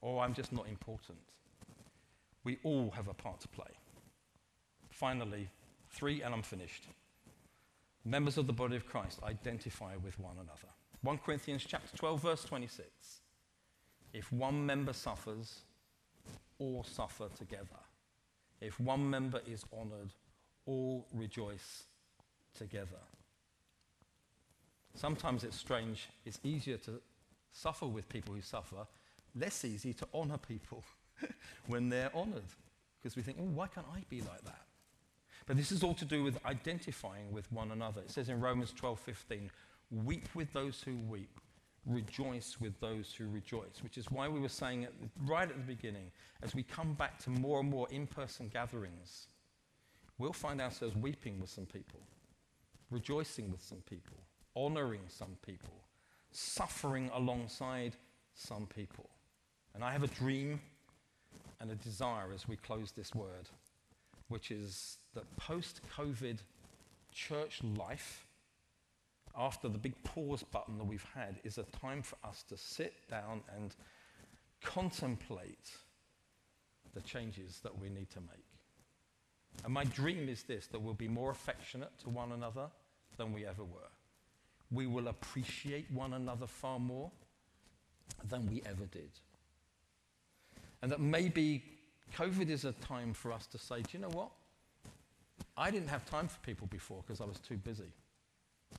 or 0.00 0.22
I'm 0.22 0.34
just 0.34 0.52
not 0.52 0.68
important. 0.68 1.18
We 2.42 2.58
all 2.64 2.90
have 2.90 3.08
a 3.08 3.14
part 3.14 3.40
to 3.40 3.48
play. 3.48 3.70
Finally, 4.90 5.48
three, 5.96 6.22
and 6.22 6.34
I'm 6.34 6.42
finished. 6.42 6.84
Members 8.04 8.38
of 8.38 8.46
the 8.46 8.52
body 8.52 8.76
of 8.76 8.86
Christ 8.86 9.20
identify 9.24 9.96
with 9.96 10.18
one 10.20 10.36
another. 10.36 10.68
1 11.02 11.18
Corinthians 11.18 11.64
chapter 11.66 11.96
12, 11.96 12.22
verse 12.22 12.44
26. 12.44 12.86
If 14.12 14.32
one 14.32 14.64
member 14.64 14.92
suffers, 14.92 15.62
all 16.58 16.84
suffer 16.84 17.28
together. 17.36 17.80
If 18.60 18.78
one 18.78 19.08
member 19.10 19.40
is 19.46 19.64
honored, 19.72 20.12
all 20.66 21.06
rejoice 21.14 21.84
together. 22.54 23.02
Sometimes 24.94 25.44
it's 25.44 25.56
strange, 25.56 26.08
it's 26.24 26.40
easier 26.42 26.78
to 26.78 27.00
suffer 27.52 27.86
with 27.86 28.08
people 28.08 28.34
who 28.34 28.40
suffer, 28.40 28.86
less 29.34 29.64
easy 29.64 29.92
to 29.94 30.06
honor 30.14 30.38
people 30.38 30.84
when 31.66 31.88
they're 31.88 32.10
honored. 32.14 32.50
Because 33.02 33.16
we 33.16 33.22
think, 33.22 33.38
oh, 33.40 33.44
why 33.44 33.66
can't 33.66 33.86
I 33.94 34.02
be 34.08 34.20
like 34.20 34.44
that? 34.44 34.65
But 35.46 35.56
this 35.56 35.70
is 35.70 35.82
all 35.84 35.94
to 35.94 36.04
do 36.04 36.24
with 36.24 36.44
identifying 36.44 37.32
with 37.32 37.50
one 37.52 37.70
another. 37.70 38.00
It 38.00 38.10
says 38.10 38.28
in 38.28 38.40
Romans 38.40 38.72
12:15, 38.72 39.50
weep 39.90 40.28
with 40.34 40.52
those 40.52 40.82
who 40.82 40.96
weep, 40.96 41.40
rejoice 41.86 42.60
with 42.60 42.78
those 42.80 43.14
who 43.14 43.28
rejoice, 43.28 43.82
which 43.82 43.96
is 43.96 44.10
why 44.10 44.28
we 44.28 44.40
were 44.40 44.48
saying 44.48 44.84
at, 44.84 44.92
right 45.24 45.48
at 45.48 45.56
the 45.56 45.62
beginning, 45.62 46.10
as 46.42 46.54
we 46.54 46.64
come 46.64 46.94
back 46.94 47.18
to 47.20 47.30
more 47.30 47.60
and 47.60 47.70
more 47.70 47.88
in 47.90 48.08
person 48.08 48.48
gatherings, 48.48 49.28
we'll 50.18 50.32
find 50.32 50.60
ourselves 50.60 50.96
weeping 50.96 51.40
with 51.40 51.48
some 51.48 51.66
people, 51.66 52.00
rejoicing 52.90 53.50
with 53.52 53.62
some 53.62 53.82
people, 53.88 54.16
honoring 54.56 55.02
some 55.08 55.36
people, 55.42 55.74
suffering 56.32 57.08
alongside 57.14 57.94
some 58.34 58.66
people. 58.66 59.08
And 59.74 59.84
I 59.84 59.92
have 59.92 60.02
a 60.02 60.08
dream 60.08 60.60
and 61.60 61.70
a 61.70 61.76
desire 61.76 62.32
as 62.34 62.48
we 62.48 62.56
close 62.56 62.90
this 62.92 63.14
word, 63.14 63.48
which 64.28 64.50
is 64.50 64.98
that 65.16 65.36
post 65.36 65.80
COVID 65.96 66.38
church 67.12 67.60
life 67.76 68.26
after 69.36 69.68
the 69.68 69.78
big 69.78 70.02
pause 70.02 70.42
button 70.42 70.78
that 70.78 70.84
we've 70.84 71.06
had, 71.14 71.36
is 71.44 71.58
a 71.58 71.64
time 71.64 72.02
for 72.02 72.16
us 72.24 72.42
to 72.48 72.56
sit 72.56 72.94
down 73.10 73.42
and 73.54 73.74
contemplate 74.62 75.72
the 76.94 77.00
changes 77.02 77.60
that 77.62 77.78
we 77.78 77.88
need 77.90 78.08
to 78.10 78.20
make. 78.20 78.44
And 79.64 79.74
my 79.74 79.84
dream 79.84 80.28
is 80.28 80.42
this 80.44 80.66
that 80.68 80.80
we'll 80.80 80.94
be 80.94 81.08
more 81.08 81.30
affectionate 81.30 81.90
to 82.04 82.08
one 82.08 82.32
another 82.32 82.68
than 83.16 83.32
we 83.32 83.46
ever 83.46 83.64
were. 83.64 83.90
We 84.70 84.86
will 84.86 85.08
appreciate 85.08 85.90
one 85.90 86.14
another 86.14 86.46
far 86.46 86.78
more 86.78 87.10
than 88.28 88.46
we 88.46 88.62
ever 88.66 88.86
did. 88.86 89.10
And 90.82 90.90
that 90.90 91.00
maybe 91.00 91.62
COVID 92.16 92.48
is 92.48 92.64
a 92.64 92.72
time 92.72 93.12
for 93.12 93.32
us 93.32 93.46
to 93.48 93.58
say, 93.58 93.82
do 93.82 93.88
you 93.92 93.98
know 94.00 94.08
what? 94.08 94.30
I 95.56 95.70
didn't 95.70 95.88
have 95.88 96.04
time 96.04 96.28
for 96.28 96.38
people 96.40 96.66
before 96.66 97.02
because 97.06 97.20
I 97.20 97.24
was 97.24 97.38
too 97.38 97.56
busy. 97.56 97.92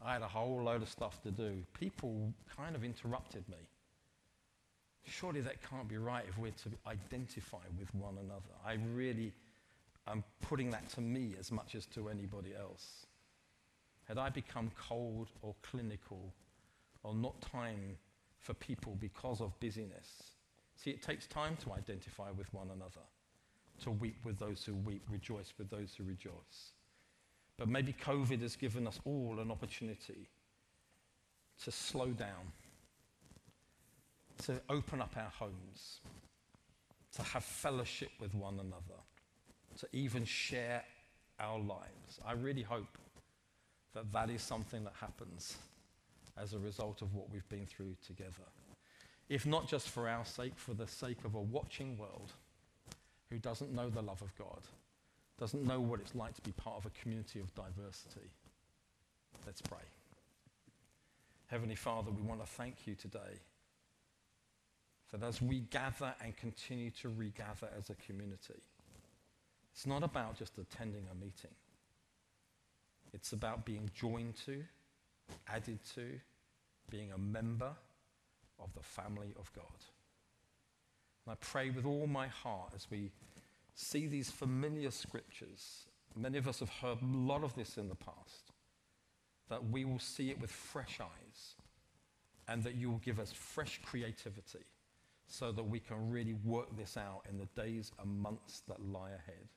I 0.04 0.14
had 0.14 0.22
a 0.22 0.28
whole 0.28 0.62
load 0.62 0.82
of 0.82 0.90
stuff 0.90 1.22
to 1.24 1.32
do. 1.32 1.64
People 1.80 2.34
kind 2.56 2.76
of 2.76 2.84
interrupted 2.84 3.48
me. 3.50 3.58
Surely 5.06 5.42
that 5.42 5.62
can't 5.68 5.88
be 5.88 5.98
right 5.98 6.26
if 6.28 6.38
we're 6.38 6.52
to 6.52 6.70
identify 6.86 7.64
with 7.80 7.94
one 7.96 8.18
another. 8.18 8.54
I 8.66 8.78
really 8.94 9.34
am 10.08 10.24
putting 10.42 10.70
that 10.72 10.90
to 10.90 11.02
me 11.02 11.36
as 11.40 11.52
much 11.52 11.76
as 11.76 11.86
to 11.88 12.10
anybody 12.10 12.54
else. 12.54 13.06
Had 14.04 14.18
I 14.18 14.30
become 14.30 14.72
cold 14.78 15.30
or 15.42 15.56
clinical 15.64 16.34
or 17.04 17.14
not 17.16 17.40
time 17.42 17.98
for 18.40 18.54
people 18.54 18.98
because 19.00 19.42
of 19.42 19.58
busyness? 19.60 20.34
See, 20.76 20.92
it 20.92 21.02
takes 21.02 21.26
time 21.28 21.58
to 21.64 21.74
identify 21.74 22.30
with 22.32 22.54
one 22.54 22.70
another, 22.74 23.02
to 23.84 23.92
weep 23.92 24.18
with 24.24 24.40
those 24.40 24.64
who 24.64 24.74
weep, 24.74 25.04
rejoice 25.10 25.54
with 25.58 25.70
those 25.70 25.94
who 25.98 26.04
rejoice. 26.04 26.72
But 27.58 27.68
maybe 27.68 27.94
COVID 27.94 28.42
has 28.42 28.56
given 28.56 28.88
us 28.88 29.00
all 29.06 29.40
an 29.40 29.52
opportunity 29.52 30.30
to 31.64 31.72
slow 31.72 32.08
down, 32.08 32.52
to 34.44 34.62
open 34.70 35.02
up 35.02 35.16
our 35.18 35.32
homes, 35.32 36.00
to 37.14 37.24
have 37.24 37.44
fellowship 37.44 38.12
with 38.20 38.36
one 38.36 38.60
another, 38.60 39.02
to 39.80 39.88
even 39.92 40.24
share 40.24 40.84
our 41.40 41.60
lives. 41.60 42.20
I 42.26 42.34
really 42.34 42.62
hope 42.62 42.98
that 43.94 44.12
that 44.14 44.30
is 44.30 44.42
something 44.42 44.84
that 44.84 44.94
happens 45.00 45.58
as 46.40 46.54
a 46.54 46.60
result 46.60 47.02
of 47.02 47.16
what 47.16 47.32
we've 47.32 47.50
been 47.50 47.66
through 47.66 47.96
together. 48.06 48.46
If 49.30 49.46
not 49.46 49.68
just 49.68 49.90
for 49.90 50.08
our 50.08 50.26
sake, 50.26 50.54
for 50.56 50.74
the 50.74 50.88
sake 50.88 51.26
of 51.26 51.34
a 51.34 51.42
watching 51.42 51.98
world 51.98 52.34
who 53.30 53.38
doesn't 53.38 53.74
know 53.74 53.90
the 53.90 54.02
love 54.02 54.22
of 54.22 54.36
God, 54.38 54.62
doesn't 55.40 55.66
know 55.66 55.80
what 55.80 56.00
it's 56.00 56.16
like 56.16 56.36
to 56.36 56.42
be 56.42 56.52
part 56.52 56.78
of 56.78 56.86
a 56.86 57.02
community 57.02 57.40
of 57.40 57.54
diversity. 57.56 58.30
Let's 59.46 59.62
pray. 59.62 59.80
Heavenly 61.48 61.76
Father, 61.76 62.12
we 62.12 62.22
want 62.22 62.42
to 62.42 62.48
thank 62.48 62.86
you 62.86 62.96
today 62.96 63.40
that 65.12 65.24
as 65.24 65.42
we 65.42 65.62
gather 65.62 66.14
and 66.24 66.36
continue 66.36 66.92
to 67.02 67.10
regather 67.10 67.70
as 67.78 67.90
a 67.90 67.96
community, 67.96 68.62
it's 69.72 69.86
not 69.86 70.04
about 70.04 70.38
just 70.38 70.58
attending 70.58 71.06
a 71.12 71.16
meeting. 71.16 71.56
It's 73.14 73.32
about 73.32 73.66
being 73.66 73.90
joined 73.96 74.36
to, 74.46 74.64
added 75.48 75.80
to, 75.96 76.20
being 76.90 77.12
a 77.12 77.18
member 77.18 77.72
of 78.60 78.74
the 78.74 78.84
family 78.84 79.34
of 79.40 79.52
God. 79.54 79.66
And 81.28 81.34
I 81.34 81.46
pray 81.46 81.70
with 81.72 81.86
all 81.86 82.08
my 82.08 82.28
heart 82.28 82.72
as 82.74 82.88
we 82.90 83.12
see 83.76 84.08
these 84.08 84.32
familiar 84.32 84.92
scriptures. 84.92 85.86
Many 86.16 86.38
of 86.38 86.48
us 86.48 86.62
have 86.62 86.70
heard 86.70 87.02
a 87.02 87.06
lot 87.06 87.44
of 87.44 87.54
this 87.54 87.78
in 87.78 87.90
the 87.90 87.96
past. 87.96 88.54
That 89.50 89.70
we 89.70 89.84
will 89.84 90.00
see 90.00 90.30
it 90.30 90.40
with 90.40 90.50
fresh 90.50 91.02
eyes 91.02 91.56
and 92.48 92.64
that 92.64 92.76
you 92.76 92.90
will 92.90 93.00
give 93.00 93.20
us 93.20 93.34
fresh 93.34 93.82
creativity 93.84 94.64
so 95.28 95.52
that 95.52 95.64
we 95.64 95.82
can 95.82 96.10
really 96.10 96.36
work 96.46 96.78
this 96.78 96.96
out 96.96 97.24
in 97.30 97.38
the 97.38 97.62
days 97.62 97.92
and 98.02 98.22
months 98.22 98.62
that 98.70 98.82
lie 98.82 99.10
ahead. 99.10 99.50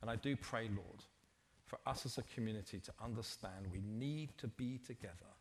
And 0.00 0.10
I 0.10 0.16
do 0.16 0.34
pray, 0.34 0.70
Lord, 0.74 1.02
for 1.66 1.78
us 1.86 2.06
as 2.06 2.16
a 2.16 2.22
community 2.22 2.78
to 2.78 2.92
understand 3.04 3.66
we 3.70 3.82
need 3.86 4.30
to 4.38 4.48
be 4.48 4.78
together 4.78 5.34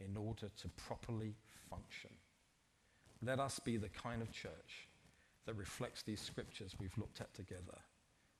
in 0.00 0.18
order 0.18 0.50
to 0.54 0.68
properly 0.76 1.34
function. 1.70 2.10
Let 3.22 3.40
us 3.40 3.58
be 3.58 3.78
the 3.78 3.88
kind 3.88 4.20
of 4.20 4.30
church 4.32 4.87
that 5.48 5.54
reflects 5.54 6.02
these 6.02 6.20
scriptures 6.20 6.76
we've 6.78 6.98
looked 6.98 7.22
at 7.22 7.32
together. 7.32 7.78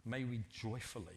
May 0.05 0.25
we 0.25 0.43
joyfully 0.53 1.17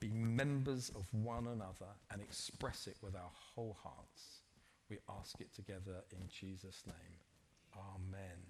be 0.00 0.08
members 0.08 0.90
of 0.96 1.06
one 1.14 1.46
another 1.46 1.92
and 2.10 2.20
express 2.20 2.88
it 2.88 2.96
with 3.00 3.14
our 3.14 3.30
whole 3.54 3.76
hearts. 3.84 4.40
We 4.90 4.98
ask 5.08 5.40
it 5.40 5.54
together 5.54 6.02
in 6.10 6.26
Jesus' 6.28 6.82
name. 6.88 7.20
Amen. 7.78 8.45